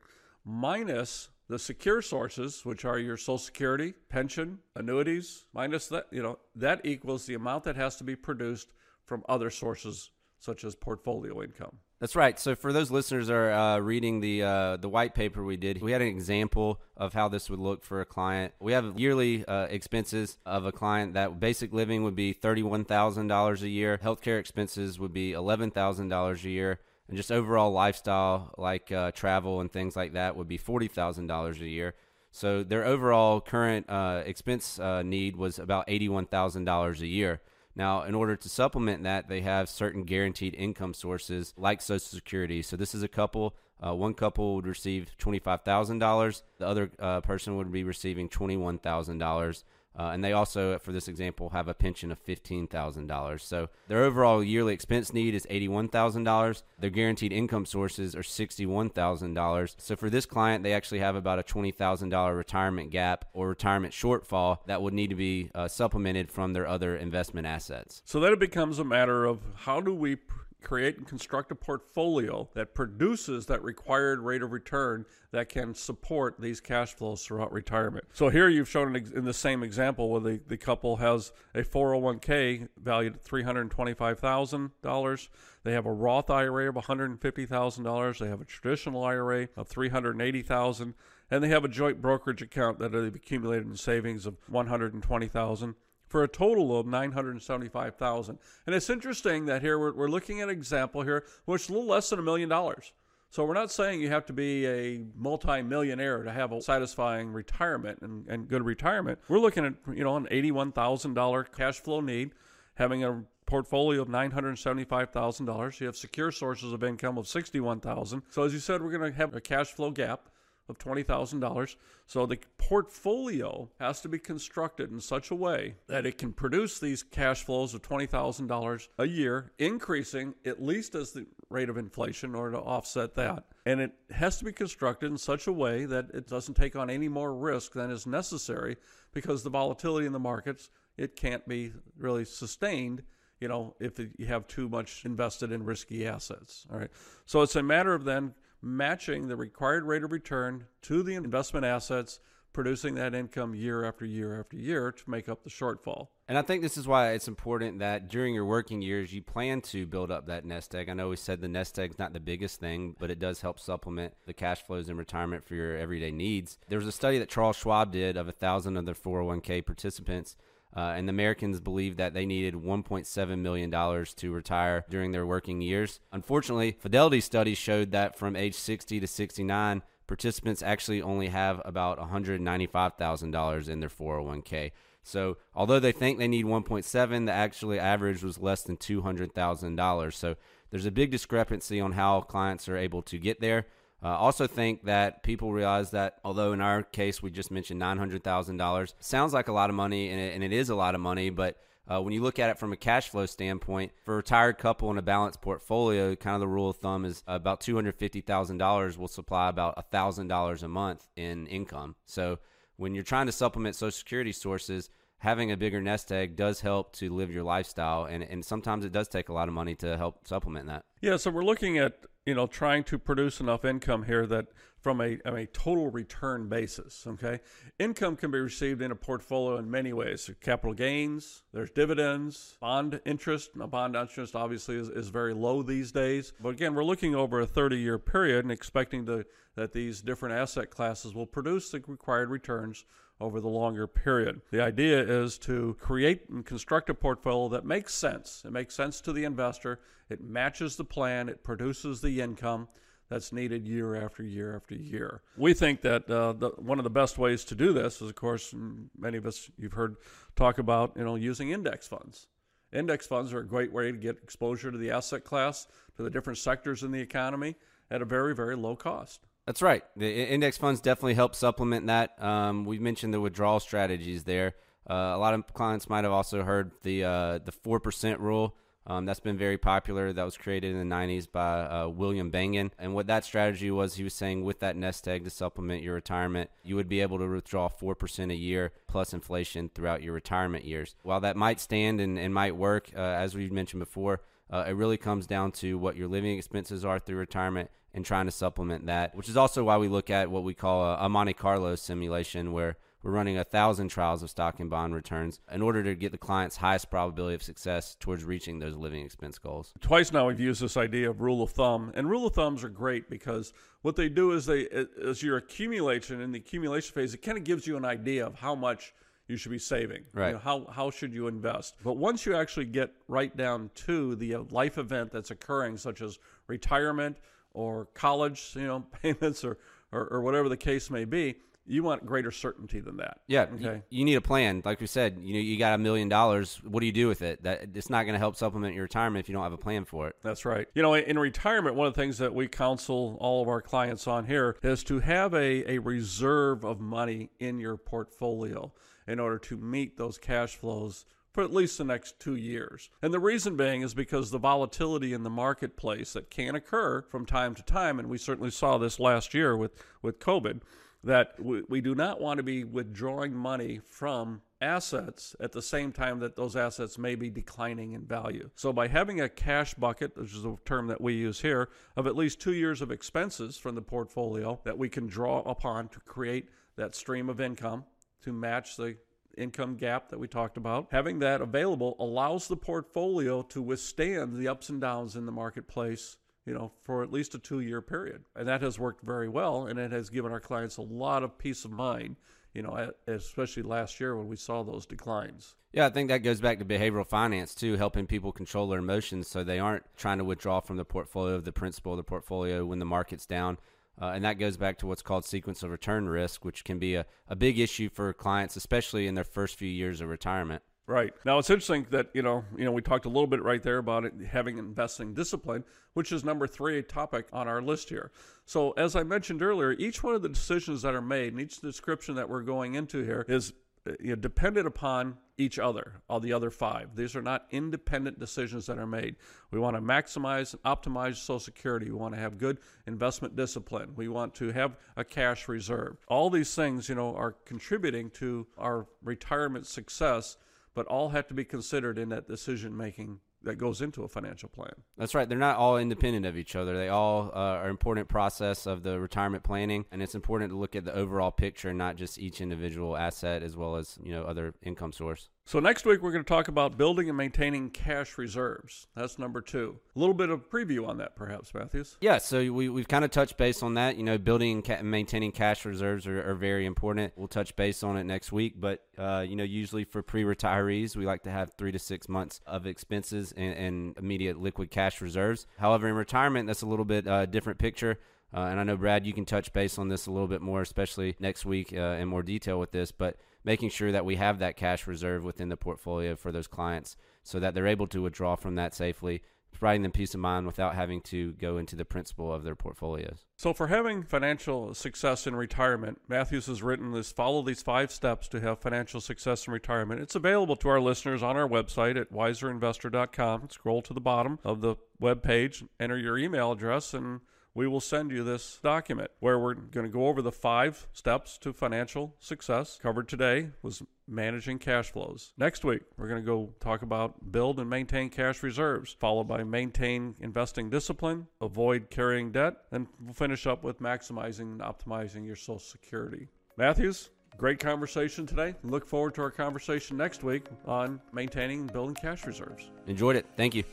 minus 0.45 1.31
the 1.49 1.59
secure 1.59 2.01
sources, 2.01 2.65
which 2.65 2.85
are 2.85 2.99
your 2.99 3.17
social 3.17 3.39
security, 3.39 3.95
pension, 4.09 4.59
annuities, 4.77 5.45
minus 5.53 5.89
that, 5.89 6.07
you 6.11 6.23
know, 6.23 6.39
that 6.55 6.81
equals 6.85 7.27
the 7.27 7.35
amount 7.35 7.65
that 7.65 7.77
has 7.77 7.97
to 7.97 8.05
be 8.05 8.17
produced 8.17 8.69
from 9.05 9.23
other 9.29 9.51
sources 9.51 10.11
such 10.39 10.65
as 10.65 10.75
portfolio 10.75 11.43
income. 11.43 11.79
That's 12.01 12.17
right. 12.17 12.39
So 12.39 12.55
for 12.55 12.73
those 12.73 12.91
listeners 12.91 13.31
are 13.31 13.51
uh, 13.51 13.79
reading 13.79 14.21
the 14.21 14.43
uh, 14.43 14.77
the 14.77 14.91
white 14.91 15.15
paper 15.15 15.43
we 15.43 15.57
did, 15.57 15.81
we 15.81 15.93
had 15.93 16.03
an 16.03 16.09
example 16.09 16.81
of 16.99 17.15
how 17.15 17.29
this 17.29 17.49
would 17.49 17.61
look 17.61 17.83
for 17.83 18.03
a 18.03 18.05
client. 18.05 18.53
We 18.61 18.73
have 18.73 18.99
yearly 18.99 19.47
uh, 19.47 19.67
expenses 19.71 20.37
of 20.45 20.67
a 20.67 20.73
client 20.73 21.15
that 21.15 21.41
basic 21.41 21.73
living 21.73 22.03
would 22.03 22.17
be 22.17 22.35
thirty 22.35 22.63
one 22.63 22.85
thousand 22.85 23.29
dollars 23.29 23.63
a 23.63 23.69
year, 23.69 23.99
healthcare 24.03 24.39
expenses 24.39 24.99
would 24.99 25.15
be 25.15 25.33
eleven 25.33 25.71
thousand 25.71 26.09
dollars 26.09 26.45
a 26.45 26.51
year, 26.51 26.81
and 27.09 27.17
just 27.17 27.31
overall 27.31 27.71
lifestyle 27.73 28.55
like 28.57 28.91
uh, 28.91 29.11
travel 29.13 29.61
and 29.61 29.73
things 29.73 29.97
like 29.97 30.15
that 30.15 30.37
would 30.37 30.49
be 30.49 30.57
forty 30.57 30.89
thousand 30.89 31.27
dollars 31.27 31.61
a 31.61 31.69
year. 31.69 31.95
So 32.31 32.65
their 32.65 32.85
overall 32.85 33.41
current 33.41 33.89
uh, 33.89 34.23
expense 34.27 34.79
uh, 34.79 35.03
need 35.03 35.37
was 35.37 35.59
about 35.59 35.85
eighty 35.89 36.09
one 36.09 36.27
thousand 36.27 36.65
dollars 36.65 37.01
a 37.01 37.07
year. 37.07 37.41
Now, 37.77 38.03
in 38.05 38.15
order 38.15 38.37
to 38.37 38.49
supplement 38.49 39.03
that, 39.03 39.29
they 39.29 39.41
have 39.41 39.69
certain 39.69 40.05
guaranteed 40.05 40.55
income 40.55 40.95
sources 40.95 41.53
like 41.57 41.83
Social 41.83 41.99
Security. 41.99 42.63
So 42.63 42.77
this 42.77 42.95
is 42.95 43.03
a 43.03 43.09
couple. 43.09 43.57
Uh, 43.85 43.95
one 43.95 44.15
couple 44.15 44.55
would 44.55 44.67
receive 44.67 45.17
twenty-five 45.19 45.63
thousand 45.63 45.99
dollars. 45.99 46.43
The 46.59 46.67
other 46.67 46.91
uh, 46.99 47.21
person 47.21 47.57
would 47.57 47.73
be 47.73 47.85
receiving 47.85 48.29
twenty-one 48.29 48.79
thousand 48.79 49.19
dollars. 49.19 49.65
Uh, 49.97 50.11
and 50.13 50.25
they 50.25 50.33
also, 50.33 50.79
for 50.79 50.93
this 50.93 51.09
example, 51.09 51.51
have 51.51 51.69
a 51.69 51.75
pension 51.75 52.11
of 52.11 52.25
$15,000. 52.25 53.41
So 53.41 53.69
their 53.89 54.03
overall 54.03 54.43
yearly 54.43 54.75
expense 54.75 55.13
need 55.13 55.35
is 55.35 55.47
$81,000. 55.47 56.63
Their 56.81 56.91
guaranteed 56.91 57.33
income 57.33 57.67
sources 57.67 58.15
are 58.15 58.23
$61,000. 58.23 59.75
So 59.79 59.97
for 59.97 60.11
this 60.11 60.27
client, 60.27 60.65
they 60.65 60.73
actually 60.73 60.99
have 60.99 61.17
about 61.17 61.39
a 61.39 61.43
$20,000 61.43 62.37
retirement 62.37 62.91
gap 62.91 63.27
or 63.33 63.49
retirement 63.49 63.95
shortfall 63.95 64.59
that 64.67 64.83
would 64.83 64.95
need 64.95 65.11
to 65.11 65.17
be 65.17 65.51
uh, 65.55 65.69
supplemented 65.69 66.31
from 66.31 66.53
their 66.53 66.67
other 66.67 66.97
investment 66.97 67.47
assets. 67.47 68.03
So 68.05 68.21
then 68.21 68.33
it 68.33 68.41
becomes 68.41 68.79
a 68.79 68.85
matter 68.85 69.25
of 69.25 69.41
how 69.55 69.81
do 69.81 69.95
we 69.95 70.17
create 70.65 70.97
and 70.97 71.07
construct 71.07 71.53
a 71.53 71.55
portfolio 71.55 72.49
that 72.55 72.75
produces 72.75 73.47
that 73.47 73.63
required 73.63 74.21
rate 74.21 74.43
of 74.43 74.53
return 74.53 75.05
that 75.31 75.49
can 75.49 75.75
support 75.75 76.41
these 76.41 76.61
cash 76.61 76.95
flows 76.95 77.25
throughout 77.25 77.53
retirement. 77.53 78.05
So 78.13 78.29
here 78.29 78.49
you've 78.49 78.69
shown 78.69 78.97
in 78.97 79.25
the 79.25 79.35
same 79.35 79.63
example 79.63 80.09
where 80.09 80.21
the, 80.21 80.41
the 80.47 80.57
couple 80.57 80.97
has 80.97 81.33
a 81.55 81.63
401k 81.63 82.69
valued 82.83 83.17
at 83.17 83.25
$325,000. 83.25 85.29
They 85.63 85.73
have 85.73 85.87
a 85.87 85.93
Roth 85.93 86.31
IRA 86.31 86.69
of 86.69 86.75
$150,000. 86.75 88.19
They 88.19 88.29
have 88.29 88.41
a 88.41 88.45
traditional 88.45 89.05
IRA 89.05 89.49
of 89.57 89.69
$380,000 89.69 90.95
and 91.31 91.43
they 91.43 91.49
have 91.49 91.65
a 91.65 91.69
joint 91.69 92.01
brokerage 92.01 92.43
account 92.43 92.79
that 92.79 92.93
they've 92.93 93.15
accumulated 93.15 93.67
in 93.67 93.77
savings 93.77 94.27
of 94.27 94.37
120,000 94.49 95.75
for 96.15 96.23
a 96.23 96.29
total 96.29 96.79
of 96.79 96.87
975,000. 96.87 98.39
And 98.69 98.77
it's 98.77 98.89
interesting 98.89 99.47
that 99.47 99.63
here 99.63 99.81
we're, 99.81 99.93
we're 99.93 100.09
looking 100.09 100.41
at 100.41 100.49
an 100.49 100.55
example 100.55 101.03
here 101.03 101.25
which 101.45 101.63
is 101.63 101.69
a 101.71 101.73
little 101.73 101.89
less 101.89 102.09
than 102.11 102.21
a 102.21 102.23
million 102.23 102.49
dollars. 102.49 102.93
So 103.31 103.45
we're 103.45 103.55
not 103.55 103.73
saying 103.73 104.01
you 104.01 104.11
have 104.11 104.25
to 104.27 104.33
be 104.33 104.65
a 104.65 105.05
multi-millionaire 105.17 106.23
to 106.23 106.31
have 106.31 106.53
a 106.53 106.63
satisfying 106.63 107.33
retirement 107.33 107.99
and, 108.03 108.29
and 108.29 108.47
good 108.47 108.65
retirement. 108.65 109.19
We're 109.27 109.41
looking 109.41 109.65
at 109.67 109.75
you 109.93 110.05
know 110.05 110.17
an 110.17 110.29
eighty-one 110.31 110.71
thousand 110.71 111.15
dollar 111.15 111.43
cash 111.43 111.81
flow 111.81 112.01
need, 112.01 112.31
having 112.77 113.03
a 113.03 113.25
portfolio 113.47 114.01
of 114.01 114.09
nine 114.09 114.31
hundred 114.31 114.57
seventy-five 114.57 115.11
thousand 115.11 115.47
dollars. 115.47 115.81
You 115.81 115.89
have 115.89 115.97
secure 115.97 116.31
sources 116.31 116.73
of 116.73 116.85
income 116.85 117.19
of 117.19 117.27
sixty-one 117.27 117.81
thousand. 117.81 118.23
So 118.31 118.45
as 118.45 118.53
you 118.53 118.61
said, 118.61 118.83
we're 118.83 118.97
going 118.97 119.11
to 119.11 119.19
have 119.19 119.35
a 119.35 119.41
cash 119.41 119.73
flow 119.73 119.91
gap 119.91 120.29
of 120.69 120.79
$20,000. 120.79 121.77
So 122.07 122.27
the 122.27 122.39
portfolio 122.59 123.69
has 123.79 124.01
to 124.03 124.09
be 124.09 124.19
constructed 124.19 124.91
in 124.91 125.01
such 125.01 125.31
a 125.31 125.35
way 125.35 125.77
that 125.89 126.07
it 126.07 126.19
can 126.19 126.33
produce 126.33 126.79
these 126.79 127.03
cash 127.03 127.45
flows 127.45 127.75
of 127.75 127.83
$20,000 127.83 128.89
a 128.99 129.07
year, 129.07 129.53
increasing 129.59 130.35
at 130.45 130.63
least 130.63 130.95
as 130.95 131.13
the 131.13 131.27
rate 131.51 131.69
of 131.69 131.77
inflation 131.77 132.31
in 132.31 132.37
order 132.37 132.57
to 132.57 132.63
offset 132.63 133.15
that. 133.15 133.45
And 133.67 133.81
it 133.81 133.93
has 134.11 134.39
to 134.39 134.45
be 134.45 134.53
constructed 134.53 135.11
in 135.11 135.19
such 135.19 135.47
a 135.47 135.53
way 135.53 135.85
that 135.87 136.11
it 136.15 136.29
doesn't 136.29 136.55
take 136.55 136.77
on 136.77 136.91
any 136.91 137.09
more 137.09 137.35
risk 137.35 137.73
than 137.73 137.91
is 137.91 138.07
necessary 138.07 138.77
because 139.13 139.43
the 139.43 139.51
volatility 139.51 140.07
in 140.07 140.13
the 140.13 140.19
markets, 140.19 140.71
it 140.97 141.17
can't 141.17 141.47
be 141.47 141.73
really 141.97 142.25
sustained 142.25 143.03
you 143.41 143.49
know, 143.49 143.75
if 143.79 143.99
you 143.99 144.27
have 144.27 144.47
too 144.47 144.69
much 144.69 145.05
invested 145.05 145.53
in 145.53 145.65
risky 145.65 146.07
assets. 146.07 146.67
All 146.73 146.79
right. 146.79 146.91
So 147.27 147.43
it's 147.43 147.57
a 147.57 147.63
matter 147.63 147.93
of 147.93 148.05
then 148.05 148.35
matching 148.65 149.29
the 149.29 149.37
required 149.37 149.85
rate 149.85 150.03
of 150.03 150.11
return 150.11 150.65
to 150.83 151.03
the 151.03 151.15
investment 151.15 151.67
assets, 151.67 152.19
producing 152.53 152.95
that 152.95 153.15
income 153.15 153.55
year 153.55 153.85
after 153.85 154.05
year 154.05 154.39
after 154.41 154.57
year 154.57 154.91
to 154.93 155.11
make 155.11 155.29
up 155.29 155.43
the 155.43 155.51
shortfall. 155.51 156.09
And 156.27 156.39
I 156.39 156.43
think 156.43 156.63
this 156.63 156.79
is 156.79 156.87
why 156.87 157.11
it's 157.11 157.29
important 157.29 157.81
that 157.81 158.09
during 158.09 158.33
your 158.33 158.47
working 158.47 158.81
years, 158.81 159.13
you 159.13 159.21
plan 159.21 159.61
to 159.63 159.87
build 159.87 160.11
up 160.11 160.27
that 160.27 160.45
nest 160.47 160.75
egg. 160.75 160.89
I 160.89 160.95
know 160.95 161.11
we 161.11 161.17
said 161.17 161.41
the 161.41 161.49
nest 161.49 161.79
egg 161.79 161.91
is 161.91 161.99
not 161.99 162.15
the 162.15 162.21
biggest 162.21 162.61
thing, 162.61 162.97
but 162.99 163.11
it 163.11 163.19
does 163.19 163.43
help 163.43 163.59
supplement 163.59 164.15
the 164.25 164.33
cash 164.33 164.63
flows 164.63 164.89
in 164.89 164.97
retirement 164.97 165.45
for 165.45 165.55
your 165.55 165.77
everyday 165.77 166.13
needs. 166.13 166.59
There 166.69 166.79
was 166.79 166.89
a 166.89 166.93
study 166.93 167.19
that 167.19 167.29
Charles 167.29 167.57
Schwab 167.57 167.93
did 167.93 168.17
of 168.17 168.29
a 168.29 168.33
thousand 168.33 168.77
of 168.77 168.87
their 168.87 168.95
401k 168.95 169.67
participants 169.67 170.37
uh, 170.77 170.95
and 170.97 171.09
the 171.09 171.11
Americans 171.11 171.61
believed 171.61 171.99
that 171.99 172.15
they 172.15 172.27
needed 172.27 172.55
$1.7 172.55 173.39
million 173.39 173.71
to 174.17 174.33
retire 174.33 174.85
during 174.91 175.13
their 175.13 175.27
working 175.27 175.61
years. 175.61 176.01
Unfortunately, 176.13 176.77
Fidelity 176.81 177.21
studies 177.21 177.59
showed 177.59 177.93
that 177.93 178.19
from 178.19 178.35
age 178.35 178.55
60 178.55 179.01
to 179.01 179.07
69, 179.07 179.83
participants 180.07 180.63
actually 180.63 181.01
only 181.01 181.29
have 181.29 181.63
about 181.65 181.99
$195,000 181.99 183.69
in 183.69 183.81
their 183.81 183.89
401k. 183.89 184.73
So, 185.07 185.37
although 185.55 185.81
they 185.81 185.93
think 185.93 186.19
they 186.19 186.29
need 186.29 186.47
1.7, 186.47 187.27
the 187.27 187.33
actually 187.33 187.79
average 187.79 188.23
was 188.23 188.39
less 188.39 188.63
than 188.63 188.79
$200,000. 188.79 190.15
So, 190.15 190.35
there's 190.71 190.87
a 190.87 190.91
big 190.91 191.11
discrepancy 191.11 191.79
on 191.79 191.93
how 191.93 192.23
clients 192.23 192.69
are 192.69 192.77
able 192.77 193.03
to 193.03 193.19
get 193.19 193.41
there. 193.41 193.67
Uh, 194.03 194.09
also 194.09 194.47
think 194.47 194.85
that 194.85 195.23
people 195.23 195.53
realize 195.53 195.91
that 195.93 196.19
although 196.25 196.53
in 196.53 196.61
our 196.61 196.83
case 196.83 197.23
we 197.23 197.31
just 197.31 197.51
mentioned 197.51 197.81
$900,000, 197.81 198.95
sounds 199.01 199.33
like 199.33 199.49
a 199.49 199.53
lot 199.53 199.71
of 199.71 199.77
money 199.77 200.11
and 200.11 200.21
it, 200.21 200.35
and 200.35 200.45
it 200.45 200.53
is 200.53 200.69
a 200.69 200.75
lot 200.75 200.95
of 200.95 201.01
money, 201.01 201.31
but 201.31 201.57
uh, 201.87 202.01
when 202.01 202.15
you 202.15 202.23
look 202.23 202.39
at 202.39 202.51
it 202.51 202.59
from 202.59 202.73
a 202.73 202.77
cash 202.77 203.11
flow 203.11 203.27
standpoint, 203.27 203.93
for 204.05 204.15
a 204.15 204.17
retired 204.17 204.59
couple 204.59 204.91
in 204.91 204.97
a 204.97 205.03
balanced 205.03 205.43
portfolio, 205.43 206.15
kind 206.17 206.35
of 206.35 206.41
the 206.41 206.49
rule 206.49 206.71
of 206.71 206.77
thumb 206.77 207.05
is 207.05 207.23
about 207.27 207.61
$250,000 207.61 208.97
will 208.97 209.09
supply 209.09 209.49
about 209.49 209.93
$1,000 209.93 210.63
a 210.63 210.69
month 210.69 211.07
in 211.17 211.47
income. 211.47 211.95
So 212.07 212.39
when 212.77 212.95
you're 212.95 213.05
trying 213.05 213.27
to 213.27 213.33
supplement 213.33 213.77
Social 213.77 213.93
Security 213.93 214.33
sources, 214.33 214.89
having 215.19 215.51
a 215.51 215.57
bigger 215.57 215.81
nest 215.81 216.13
egg 216.13 216.37
does 216.37 216.61
help 216.61 216.93
to 216.93 217.13
live 217.13 217.31
your 217.31 217.43
lifestyle 217.43 218.05
and, 218.05 218.23
and 218.23 218.45
sometimes 218.45 218.85
it 218.85 218.93
does 218.93 219.09
take 219.09 219.31
a 219.31 219.33
lot 219.33 219.49
of 219.49 219.55
money 219.55 219.75
to 219.75 219.97
help 219.97 220.29
supplement 220.29 220.67
that 220.67 220.85
yeah 221.01 221.17
so 221.17 221.31
we're 221.31 221.45
looking 221.45 221.79
at 221.79 221.95
you 222.27 222.35
know, 222.35 222.47
trying 222.47 222.85
to 222.85 222.99
produce 222.99 223.41
enough 223.41 223.65
income 223.65 224.05
here 224.05 224.27
that 224.27 224.47
from 224.81 225.01
a, 225.01 225.19
a 225.25 225.47
total 225.47 225.91
return 225.91 226.49
basis. 226.49 227.07
Okay, 227.07 227.41
income 227.79 228.17
can 228.17 228.31
be 228.31 228.39
received 228.39 228.83
in 228.83 228.91
a 228.91 228.95
portfolio 228.95 229.59
in 229.59 229.71
many 229.71 229.93
ways. 229.93 230.31
Capital 230.41 230.75
gains, 230.75 231.43
there's 231.53 231.71
dividends, 231.71 232.57
bond 232.61 233.01
interest. 233.05 233.57
Now, 233.57 233.67
bond 233.67 233.97
interest 233.97 234.37
obviously 234.37 234.77
is, 234.77 234.89
is 234.89 235.09
very 235.09 235.35
low 235.35 235.63
these 235.63 235.93
days, 235.93 236.33
but 236.41 236.51
again, 236.51 236.75
we're 236.75 236.85
looking 236.85 237.15
over 237.15 237.41
a 237.41 237.47
30-year 237.47 237.99
period 237.99 238.45
and 238.45 238.53
expecting 238.53 239.07
to, 239.07 239.25
that 239.57 239.73
these 239.73 240.01
different 240.01 240.35
asset 240.35 240.71
classes 240.71 241.15
will 241.15 241.27
produce 241.27 241.71
the 241.71 241.83
required 241.87 242.31
returns 242.31 242.85
over 243.21 243.41
the 243.41 243.49
longer 243.49 243.87
period. 243.87 244.41
The 244.51 244.63
idea 244.63 245.01
is 245.01 245.39
to 245.39 245.77
create 245.81 246.29
and 246.29 246.45
construct 246.45 246.91
a 246.91 246.95
portfolio 246.95 247.49
that 247.51 247.65
makes 247.65 247.95
sense. 247.95 248.43
It 248.45 248.53
makes 248.53 248.75
sense 248.75 249.01
to 249.03 249.13
the 249.13 249.25
investor. 249.25 249.81
It 250.11 250.23
matches 250.23 250.77
the 250.77 250.85
plan. 250.85 251.29
It 251.29 251.45
produces 251.45 252.01
the 252.01 252.21
income 252.21 252.69
that's 253.09 253.33
needed 253.33 253.67
year 253.67 253.95
after 253.95 254.23
year 254.23 254.57
after 254.57 254.75
year. 254.75 255.23
We 255.37 255.55
think 255.55 255.83
that 255.83 256.11
uh, 256.11 256.33
the, 256.33 256.51
one 256.57 256.79
of 256.79 256.85
the 256.85 256.91
best 256.91 257.19
ways 257.19 257.45
to 257.47 257.55
do 257.55 257.73
this 257.73 258.03
is, 258.03 258.09
of 258.09 258.15
course, 258.15 258.55
many 258.99 259.19
of 259.19 259.27
us 259.27 259.51
you've 259.59 259.75
heard 259.75 259.97
talk 260.37 260.59
about, 260.59 260.95
you 260.97 261.05
know, 261.05 261.15
using 261.15 261.51
index 261.51 261.87
funds. 261.87 262.27
Index 262.73 263.07
funds 263.07 263.33
are 263.33 263.39
a 263.39 263.47
great 263.47 263.73
way 263.73 263.93
to 263.93 263.97
get 263.97 264.19
exposure 264.23 264.73
to 264.73 264.79
the 264.79 264.91
asset 264.91 265.23
class, 265.23 265.69
to 265.97 266.03
the 266.03 266.11
different 266.11 266.39
sectors 266.39 266.83
in 266.83 266.91
the 266.91 267.01
economy 267.01 267.55
at 267.91 268.03
a 268.03 268.05
very, 268.05 268.35
very 268.35 268.57
low 268.57 268.75
cost. 268.75 269.27
That's 269.47 269.61
right. 269.61 269.83
The 269.97 270.11
index 270.11 270.57
funds 270.57 270.81
definitely 270.81 271.15
help 271.15 271.35
supplement 271.35 271.87
that. 271.89 272.23
Um, 272.23 272.65
we 272.65 272.79
mentioned 272.79 273.13
the 273.13 273.21
withdrawal 273.21 273.61
strategies 273.61 274.25
there. 274.25 274.55
Uh, 274.89 275.13
a 275.15 275.19
lot 275.19 275.35
of 275.35 275.53
clients 275.53 275.89
might 275.89 276.05
have 276.05 276.13
also 276.13 276.43
heard 276.43 276.73
the 276.83 277.05
uh, 277.05 277.39
the 277.39 277.53
four 277.53 277.81
percent 277.81 278.21
rule. 278.21 278.57
Um, 278.87 279.07
that's 279.07 279.21
been 279.21 279.39
very 279.39 279.57
popular. 279.57 280.13
That 280.13 280.25
was 280.25 280.37
created 280.37 280.75
in 280.75 280.89
the 280.89 280.95
90s 280.95 281.27
by 281.31 281.63
uh, 281.63 281.89
William 281.89 282.31
Bengen. 282.31 282.71
And 282.79 282.95
what 282.95 283.07
that 283.07 283.25
strategy 283.25 283.71
was, 283.71 283.95
he 283.95 284.05
was 284.05 284.13
saying 284.13 284.45
with 284.45 284.61
that 284.61 284.77
nest 284.77 285.09
egg 285.09 285.25
to 285.25 285.31
supplement 285.31 285.83
your 285.83 285.95
retirement, 285.95 286.51
you 286.63 286.77
would 286.77 286.89
be 286.89 287.01
able 287.01 287.19
to 287.19 287.27
withdraw 287.27 287.71
4% 287.71 288.31
a 288.31 288.35
year 288.35 288.73
plus 288.87 289.15
inflation 289.15 289.71
throughout 289.75 290.03
your 290.03 290.13
retirement 290.13 290.67
years. 290.67 290.97
While 291.03 291.21
that 291.21 291.35
might 291.35 291.61
stand 291.61 291.99
and, 291.99 292.19
and 292.19 292.35
might 292.35 292.57
work, 292.57 292.91
uh, 292.95 293.01
as 293.01 293.35
we've 293.35 293.53
mentioned 293.53 293.81
before, 293.81 294.21
uh, 294.51 294.65
it 294.69 294.73
really 294.73 294.99
comes 294.99 295.27
down 295.27 295.53
to 295.53 295.79
what 295.79 295.97
your 295.97 296.09
living 296.09 296.37
expenses 296.37 296.85
are 296.85 296.99
through 296.99 297.17
retirement 297.17 297.71
and 297.95 298.05
trying 298.05 298.27
to 298.27 298.33
supplement 298.33 298.87
that, 298.87 299.15
which 299.15 299.29
is 299.29 299.37
also 299.37 299.65
why 299.65 299.79
we 299.79 299.89
look 299.89 300.11
at 300.11 300.31
what 300.31 300.43
we 300.43 300.53
call 300.53 300.85
a, 300.85 301.07
a 301.07 301.09
Monte 301.09 301.33
Carlo 301.35 301.77
simulation, 301.77 302.53
where 302.53 302.77
we're 303.03 303.13
running 303.13 303.39
a 303.39 303.45
thousand 303.45 303.89
trials 303.89 304.23
of 304.23 304.31
stock 304.31 304.59
and 304.61 304.69
bond 304.69 304.95
returns 304.95 305.39
in 305.53 305.63
order 305.63 305.83
to 305.83 305.95
get 305.95 306.11
the 306.11 306.19
client's 306.19 306.57
highest 306.57 306.91
probability 306.91 307.35
of 307.35 307.43
success 307.43 307.97
towards 308.01 308.25
reaching 308.25 308.59
those 308.59 308.75
living 308.75 309.05
expense 309.05 309.39
goals. 309.39 309.73
Twice 309.81 310.11
now 310.11 310.27
we've 310.27 310.41
used 310.41 310.61
this 310.61 310.77
idea 310.77 311.11
of 311.11 311.21
rule 311.21 311.43
of 311.43 311.51
thumb, 311.51 311.93
and 311.95 312.11
rule 312.11 312.27
of 312.27 312.35
thumbs 312.35 312.65
are 312.65 312.69
great 312.69 313.09
because 313.09 313.53
what 313.83 313.95
they 313.95 314.09
do 314.09 314.33
is 314.33 314.47
they, 314.47 314.67
as 315.03 315.23
your 315.23 315.37
accumulation 315.37 316.21
in 316.21 316.33
the 316.33 316.39
accumulation 316.39 316.95
phase, 316.95 317.15
it 317.15 317.19
kind 317.19 317.39
of 317.39 317.45
gives 317.45 317.67
you 317.67 317.77
an 317.77 317.85
idea 317.85 318.27
of 318.27 318.35
how 318.35 318.55
much 318.55 318.95
you 319.29 319.37
should 319.37 319.53
be 319.53 319.59
saving. 319.59 320.05
Right. 320.13 320.29
You 320.29 320.33
know, 320.35 320.39
how 320.39 320.67
how 320.71 320.91
should 320.91 321.15
you 321.15 321.29
invest? 321.29 321.77
But 321.83 321.97
once 321.97 322.27
you 322.27 322.35
actually 322.35 322.67
get 322.67 322.93
right 323.09 323.35
down 323.37 323.71
to 323.87 324.15
the 324.17 324.37
life 324.51 324.79
event 324.79 325.13
that's 325.13 325.31
occurring, 325.31 325.77
such 325.77 326.03
as 326.03 326.19
retirement 326.47 327.19
or 327.55 327.87
college, 327.95 328.53
you 328.55 328.67
know, 328.67 328.81
payments 329.03 329.45
or, 329.45 329.59
or, 329.93 330.07
or 330.09 330.21
whatever 330.21 330.49
the 330.49 330.57
case 330.57 330.91
may 330.91 331.05
be, 331.05 331.37
you 331.67 331.83
want 331.83 332.05
greater 332.05 332.31
certainty 332.31 332.81
than 332.81 332.99
that. 332.99 333.21
Yeah. 333.27 333.47
Okay. 333.55 333.83
You, 333.89 333.99
you, 334.01 334.05
need 334.05 334.17
a 334.17 334.21
plan. 334.21 334.61
Like 334.65 334.81
we 334.81 334.87
said, 334.87 335.19
you 335.23 335.35
know, 335.35 335.41
you 335.41 335.59
got 335.59 335.75
a 335.75 335.79
million 335.79 336.11
dollars. 336.11 336.61
What 336.63 336.81
do 336.81 336.87
you 336.87 336.93
do 336.93 337.09
with 337.09 337.23
it? 337.23 337.43
That 337.45 337.69
it's 337.75 337.89
not 337.89 338.03
going 338.03 338.13
to 338.13 338.19
help 338.19 338.37
supplement 338.37 338.75
your 338.75 338.83
retirement 338.83 339.25
if 339.25 339.29
you 339.29 339.33
don't 339.33 339.45
have 339.45 339.53
a 339.53 339.59
plan 339.59 339.87
for 339.87 340.09
it. 340.09 340.17
That's 340.23 340.45
right. 340.45 340.69
You 340.75 340.83
know, 340.83 340.95
in 340.95 341.19
retirement, 341.19 341.75
one 341.75 341.87
of 341.87 341.95
the 341.95 342.01
things 342.01 342.19
that 342.19 342.35
we 342.35 342.49
counsel 342.49 343.17
all 343.19 343.41
of 343.41 343.49
our 343.49 343.63
clients 343.63 344.07
on 344.07 344.27
here 344.27 344.57
is 344.63 344.85
to 344.85 345.01
have 345.01 345.33
a, 345.33 345.73
a 345.73 345.79
reserve 345.79 346.65
of 346.65 346.81
money 346.81 347.31
in 347.39 347.59
your 347.59 347.79
portfolio 347.79 348.71
in 349.07 349.19
order 349.19 349.39
to 349.39 349.57
meet 349.57 349.97
those 349.97 350.19
cash 350.19 350.57
flows 350.57 351.07
for 351.35 351.43
at 351.43 351.53
least 351.53 351.79
the 351.79 351.85
next 351.85 352.21
two 352.21 352.37
years. 352.37 352.89
And 353.03 353.13
the 353.13 353.19
reason 353.19 353.57
being 353.57 353.83
is 353.83 353.93
because 353.93 354.31
the 354.31 354.39
volatility 354.39 355.13
in 355.13 355.25
the 355.25 355.31
marketplace 355.31 356.13
that 356.13 356.31
can 356.31 356.55
occur 356.55 357.03
from 357.03 357.27
time 357.27 357.57
to 357.57 357.63
time, 357.63 357.99
and 357.99 358.09
we 358.09 358.19
certainly 358.19 358.53
saw 358.53 358.79
this 358.79 359.01
last 359.01 359.35
year 359.35 359.57
with, 359.57 359.73
with 360.01 360.21
COVID 360.21 360.61
that 361.03 361.35
we, 361.39 361.63
we 361.69 361.81
do 361.81 361.95
not 361.95 362.21
want 362.21 362.39
to 362.39 362.45
be 362.45 362.63
withdrawing 362.63 363.35
money 363.35 363.81
from 363.91 364.41
assets 364.61 365.35
at 365.41 365.53
the 365.53 365.61
same 365.61 365.93
time 365.93 366.21
that 366.21 366.37
those 366.37 366.57
assets 366.57 366.97
may 366.97 367.17
be 367.17 367.29
declining 367.29 367.93
in 367.93 368.07
value. 368.07 368.49
So 368.55 368.73
by 368.73 368.87
having 368.87 369.21
a 369.21 369.29
cash 369.29 369.75
bucket, 369.75 370.17
which 370.17 370.33
is 370.33 370.45
a 370.45 370.57
term 370.65 370.87
that 370.87 371.01
we 371.01 371.15
use 371.15 371.41
here, 371.41 371.69
of 371.97 372.07
at 372.07 372.17
least 372.17 372.41
2 372.41 372.55
years 372.55 372.81
of 372.81 372.93
expenses 372.93 373.59
from 373.59 373.75
the 373.75 373.83
portfolio 373.83 374.59
that 374.65 374.79
we 374.79 374.89
can 374.89 375.09
draw 375.09 375.41
upon 375.41 375.89
to 375.89 376.01
create 376.01 376.49
that 376.77 376.95
stream 376.95 377.29
of 377.29 377.41
income 377.41 377.85
to 378.23 378.33
match 378.33 378.77
the 378.77 378.97
income 379.39 379.77
gap 379.77 380.09
that 380.09 380.19
we 380.19 380.29
talked 380.29 380.57
about. 380.57 380.89
Having 380.91 381.19
that 381.21 381.41
available 381.41 381.97
allows 381.99 382.49
the 382.49 382.57
portfolio 382.57 383.43
to 383.43 383.63
withstand 383.63 384.37
the 384.37 384.49
ups 384.49 384.69
and 384.69 384.81
downs 384.81 385.17
in 385.17 385.27
the 385.27 385.33
marketplace 385.33 386.17
you 386.47 386.53
know, 386.53 386.73
for 386.85 387.03
at 387.03 387.13
least 387.13 387.35
a 387.35 387.39
two 387.39 387.61
year 387.61 387.81
period. 387.81 388.25
And 388.37 388.49
that 388.49 388.63
has 388.63 388.79
worked 388.79 389.03
very 389.03 389.29
well, 389.29 389.67
and 389.67 389.79
it 389.79 389.93
has 389.93 390.11
given 390.11 390.33
our 390.33 390.41
clients 390.41 390.77
a 390.77 390.83
lot 390.83 391.23
of 391.23 391.39
peace 391.39 391.65
of 391.65 391.71
mind, 391.71 392.17
you 392.53 392.63
know, 392.63 392.93
especially 393.07 393.63
last 393.63 393.99
year 394.01 394.17
when 394.17 394.29
we 394.29 394.37
saw 394.37 394.63
those 394.63 394.87
declines. 394.87 395.55
Yeah, 395.73 395.87
I 395.87 395.91
think 395.91 396.09
that 396.09 396.19
goes 396.19 396.41
back 396.41 396.59
to 396.59 396.65
behavioral 396.65 397.07
finance 397.07 397.55
too, 397.55 397.77
helping 397.77 398.07
people 398.07 398.31
control 398.31 398.69
their 398.69 398.79
emotions 398.79 399.29
so 399.29 399.43
they 399.43 399.59
aren't 399.59 399.85
trying 399.97 400.19
to 400.19 400.25
withdraw 400.25 400.61
from 400.61 400.77
the 400.77 400.85
portfolio, 400.85 401.35
of 401.35 401.45
the 401.45 401.53
principal 401.53 401.93
of 401.93 401.97
the 401.97 402.05
portfolio 402.05 402.65
when 402.65 402.79
the 402.79 402.85
market's 402.85 403.27
down. 403.27 403.59
Uh, 404.01 404.07
and 404.07 404.25
that 404.25 404.39
goes 404.39 404.57
back 404.57 404.79
to 404.79 404.87
what's 404.87 405.03
called 405.03 405.25
sequence 405.25 405.63
of 405.63 405.71
return 405.71 406.09
risk, 406.09 406.45
which 406.45 406.65
can 406.65 406.79
be 406.79 406.95
a, 406.95 407.07
a 407.29 407.37
big 407.37 407.59
issue 407.59 407.89
for 407.89 408.13
clients, 408.13 408.57
especially 408.57 409.07
in 409.07 409.15
their 409.15 409.25
first 409.25 409.57
few 409.57 409.69
years 409.69 410.01
of 410.01 410.09
retirement. 410.09 410.63
Right. 410.87 411.15
Now 411.25 411.39
it's 411.39 411.49
interesting 411.49 411.87
that, 411.91 412.11
you 412.13 412.21
know, 412.21 412.45
you 412.59 412.65
know, 412.65 412.73
we 412.73 412.83
talked 412.83 413.07
a 413.07 413.09
little 413.09 413.27
bit 413.27 413.43
right 413.43 413.63
there 413.63 413.79
about 413.79 414.05
it 414.05 414.13
having 414.31 414.59
investing 414.59 415.15
discipline, 415.15 415.65
which 415.95 416.13
is 416.13 416.25
number 416.25 416.47
three 416.47 416.83
topic 416.83 417.27
on 417.33 417.49
our 417.49 417.63
list 417.63 417.89
here. 417.89 418.11
So 418.45 418.73
as 418.73 418.95
I 418.95 419.03
mentioned 419.03 419.43
earlier, 419.43 419.73
each 419.73 420.03
one 420.03 420.15
of 420.15 420.21
the 420.21 420.29
decisions 420.29 420.83
that 420.83 420.95
are 420.95 421.01
made 421.01 421.33
and 421.33 421.41
each 421.41 421.61
description 421.63 422.17
that 422.17 422.29
we're 422.29 422.43
going 422.43 422.75
into 422.75 423.03
here 423.03 423.25
is 423.29 423.55
you 424.01 424.11
know, 424.11 424.15
dependent 424.17 424.67
upon 424.67 425.17
each 425.37 425.59
other, 425.59 426.01
all 426.09 426.21
the 426.21 426.33
other 426.33 426.51
five. 426.51 426.95
These 426.95 427.17
are 427.17 427.23
not 427.23 427.47
independent 427.51 428.19
decisions 428.19 428.67
that 428.67 428.79
are 428.79 428.87
made. 428.87 429.17
We 429.51 429.59
want 429.59 429.77
to 429.77 429.83
maximize 429.83 430.55
and 430.55 430.63
optimize 430.63 431.17
Social 431.17 431.41
Security. 431.41 431.87
We 431.87 431.99
want 431.99 432.15
to 432.15 432.21
have 432.21 432.39
good 432.39 432.59
investment 432.87 433.37
discipline. 433.37 433.93
We 433.97 434.09
want 434.09 434.35
to 434.37 434.53
have 434.53 434.77
a 434.97 435.05
cash 435.05 435.49
reserve. 435.49 435.97
All 436.09 436.31
these 436.31 436.55
things, 436.55 436.89
you 436.89 436.95
know, 436.95 437.15
are 437.17 437.33
contributing 437.45 438.11
to 438.11 438.47
our 438.57 438.87
retirement 439.03 439.67
success 439.67 440.37
but 440.75 440.87
all 440.87 441.09
have 441.11 441.27
to 441.29 441.35
be 441.35 441.45
considered 441.45 441.99
in 441.99 442.09
that 442.11 442.27
decision 442.27 442.77
making 442.77 443.21
that 443.45 443.57
goes 443.57 443.81
into 443.81 444.03
a 444.03 444.09
financial 444.09 444.49
plan. 444.49 444.73
That's 444.97 445.15
right. 445.15 445.29
They're 445.29 445.39
not 445.39 445.57
all 445.57 445.77
independent 445.79 446.27
of 446.27 446.37
each 446.37 446.57
other. 446.57 446.77
They 446.77 446.89
all 446.89 447.31
uh, 447.35 447.39
are 447.39 447.69
important 447.69 448.09
process 448.09 448.67
of 448.67 448.83
the 448.83 448.99
retirement 448.99 449.45
planning, 449.45 449.85
and 449.93 450.03
it's 450.03 450.15
important 450.15 450.51
to 450.51 450.57
look 450.57 450.77
at 450.77 450.85
the 450.85 450.95
overall 450.95 451.31
picture, 451.31 451.73
not 451.73 451.97
just 451.97 452.19
each 452.19 452.41
individual 452.41 452.97
asset 452.97 453.43
as 453.43 453.57
well 453.57 453.77
as 453.77 453.99
you 454.03 454.13
know 454.13 454.25
other 454.25 454.55
income 454.63 454.93
source. 454.93 455.29
So 455.47 455.61
next 455.61 455.85
week 455.85 456.01
we're 456.01 456.11
going 456.11 456.25
to 456.25 456.29
talk 456.29 456.49
about 456.49 456.79
building 456.79 457.11
and 457.11 457.19
maintaining 457.19 457.69
cash 457.69 458.17
reserves. 458.17 458.87
That's 458.97 459.19
number 459.19 459.43
two. 459.43 459.79
A 459.95 459.99
little 459.99 460.15
bit 460.15 460.31
of 460.31 460.49
preview 460.49 460.89
on 460.89 460.97
that, 460.99 461.17
perhaps, 461.17 461.53
Matthews. 461.53 461.99
Yeah. 462.01 462.17
So 462.17 462.51
we 462.51 462.71
we've 462.71 462.89
kind 462.89 463.05
of 463.05 463.11
touched 463.11 463.37
base 463.37 463.63
on 463.63 463.75
that. 463.75 463.99
You 463.99 464.05
know, 464.05 464.17
building 464.17 464.53
and 464.53 464.65
ca- 464.65 464.83
maintaining 464.83 465.33
cash 465.33 465.67
reserves 465.67 466.07
are, 466.07 466.31
are, 466.31 466.35
very 466.35 466.65
important. 466.65 467.13
We'll 467.15 467.29
touch 467.29 467.55
base 467.57 467.83
on 467.83 467.99
it 467.99 468.05
next 468.05 468.33
week. 468.33 468.55
But 468.59 468.85
uh, 468.97 469.27
you 469.29 469.37
know, 469.37 469.45
usually 469.45 469.85
for 469.85 470.03
pre-retirees, 470.03 470.97
we 470.97 471.05
like 471.05 471.25
to 471.25 471.31
have 471.31 471.53
three 471.59 471.73
to 471.73 471.79
six 471.79 472.09
months 472.09 472.41
of 472.47 472.67
expenses 472.67 473.35
and, 473.37 473.55
and 473.55 473.99
immediate 473.99 474.41
liquid 474.41 474.71
cash 474.71 475.03
reserves. 475.03 475.47
However, 475.59 475.89
in 475.89 475.95
retirement, 475.95 476.47
that's 476.47 476.63
a 476.63 476.67
little 476.67 476.87
bit 476.87 477.07
uh, 477.07 477.27
different 477.27 477.59
picture. 477.59 477.99
Uh, 478.33 478.49
and 478.51 478.59
I 478.59 478.65
know 478.65 478.79
Brad, 478.79 479.07
you 479.07 479.13
can 479.13 479.27
touch 479.27 479.53
base 479.53 479.79
on 479.79 479.89
this 479.89 480.07
a 480.07 480.11
little 480.11 480.27
bit 480.27 480.41
more, 480.41 480.63
especially 480.63 481.15
next 481.21 481.45
week 481.45 481.73
uh, 481.73 481.99
in 482.01 482.09
more 482.09 482.23
detail 482.23 482.59
with 482.59 482.73
this. 482.73 482.91
But 482.91 483.19
making 483.45 483.69
sure 483.69 483.93
that 483.93 484.05
we 484.05 484.17
have 484.17 484.39
that 484.39 484.57
cash 484.57 484.87
reserve 484.87 485.25
within 485.25 485.49
the 485.49 485.57
portfolio 485.57 486.17
for 486.17 486.33
those 486.33 486.47
clients 486.47 486.97
so 487.23 487.39
that 487.39 487.55
they're 487.55 487.67
able 487.67 487.87
to 487.87 488.03
withdraw 488.03 488.37
from 488.37 488.55
that 488.55 488.75
safely 488.75 489.23
providing 489.55 489.83
them 489.83 489.93
peace 489.93 490.13
of 490.13 490.21
mind 490.21 490.47
without 490.47 490.75
having 490.75 491.01
to 491.01 491.33
go 491.35 491.57
into 491.57 491.77
the 491.77 491.85
principal 491.85 492.33
of 492.33 492.43
their 492.43 492.57
portfolios. 492.57 493.25
So, 493.37 493.55
for 493.55 493.69
having 493.69 494.03
financial 494.03 494.75
success 494.75 495.27
in 495.27 495.37
retirement, 495.37 496.01
Matthews 496.09 496.47
has 496.47 496.63
written 496.63 496.93
this 496.93 497.13
follow 497.13 497.41
these 497.41 497.63
five 497.63 497.91
steps 497.91 498.29
to 498.29 498.41
have 498.41 498.59
financial 498.59 499.01
success 499.01 499.47
in 499.47 499.53
retirement. 499.53 500.01
It's 500.01 500.15
available 500.15 500.57
to 500.57 500.69
our 500.69 500.81
listeners 500.81 501.23
on 501.23 501.37
our 501.37 501.49
website 501.49 501.99
at 501.99 502.13
wiserinvestor.com. 502.13 503.49
Scroll 503.51 503.83
to 503.83 503.95
the 503.95 504.01
bottom 504.01 504.39
of 504.45 504.61
the 504.61 504.77
web 505.01 505.23
page, 505.23 505.65
enter 505.81 505.97
your 505.97 506.19
email 506.19 506.53
address, 506.53 506.93
and 506.93 507.21
we 507.55 507.69
will 507.69 507.81
send 507.81 508.11
you 508.11 508.25
this 508.25 508.59
document 508.63 509.11
where 509.21 509.39
we're 509.39 509.55
going 509.55 509.87
to 509.87 509.93
go 509.93 510.07
over 510.07 510.21
the 510.21 510.33
five 510.33 510.87
steps 510.93 511.39
to 511.39 511.53
financial 511.53 512.15
success. 512.19 512.79
Covered 512.83 513.09
today 513.09 513.51
was 513.63 513.83
managing 514.09 514.59
cash 514.59 514.91
flows. 514.91 515.33
Next 515.39 515.65
week, 515.65 515.83
we're 515.97 516.09
going 516.09 516.23
to 516.23 516.27
go 516.27 516.53
talk 516.61 516.83
about 516.83 517.33
build 517.33 517.61
and 517.61 517.71
maintain 517.71 518.11
cash 518.11 518.43
reserves, 518.43 518.93
followed 518.99 519.29
by 519.29 519.45
maintain 519.45 520.15
investing 520.21 520.69
discipline, 520.69 521.27
avoid 521.41 521.91
carrying 521.91 522.33
debt, 522.33 522.57
and 522.73 522.87
we'll 523.01 523.15
finish 523.15 523.47
up 523.47 523.63
with 523.63 523.81
maximizing 523.81 524.53
and 524.53 524.61
optimizing 524.61 525.25
your 525.25 525.37
Social 525.37 525.59
Security. 525.59 526.29
Matthews, 526.57 527.11
great 527.39 527.61
conversation 527.61 528.27
today. 528.27 528.55
Look 528.65 528.87
forward 528.87 529.15
to 529.15 529.23
our 529.23 529.31
conversation 529.31 529.97
next 529.97 530.25
week 530.25 530.47
on 530.67 531.01
maintaining 531.13 531.61
and 531.61 531.73
building 531.73 531.95
cash 531.95 532.27
reserves. 532.27 532.71
Enjoyed 532.87 533.17
it. 533.17 533.27
Thank 533.37 533.55
you. 533.55 533.65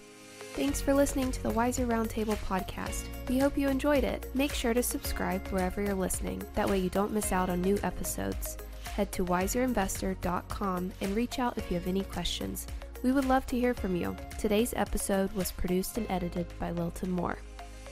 Thanks 0.54 0.82
for 0.82 0.94
listening 0.94 1.32
to 1.32 1.44
the 1.44 1.50
Wiser 1.50 1.88
Roundtable 1.88 2.36
podcast. 2.46 3.06
We 3.30 3.40
hope 3.40 3.58
you 3.58 3.70
enjoyed 3.70 4.04
it. 4.04 4.30
Make 4.36 4.54
sure 4.54 4.74
to 4.74 4.84
subscribe 4.84 5.48
wherever 5.48 5.82
you're 5.82 5.94
listening. 5.94 6.44
That 6.56 6.70
way 6.70 6.78
you 6.80 6.90
don't 6.90 7.14
miss 7.14 7.32
out 7.32 7.50
on 7.50 7.62
new 7.62 7.80
episodes. 7.84 8.58
Head 8.84 9.12
to 9.14 9.24
wiserinvestor.com 9.24 10.92
and 11.00 11.16
reach 11.16 11.40
out 11.40 11.58
if 11.58 11.72
you 11.72 11.78
have 11.78 11.88
any 11.88 12.04
questions. 12.04 12.68
We 13.02 13.14
would 13.14 13.26
love 13.26 13.46
to 13.48 13.58
hear 13.58 13.74
from 13.74 13.96
you. 13.96 14.16
Today's 14.38 14.74
episode 14.76 15.32
was 15.32 15.52
produced 15.52 15.98
and 15.98 16.06
edited 16.12 16.48
by 16.60 16.72
Lilton 16.72 17.12
Moore. 17.12 17.38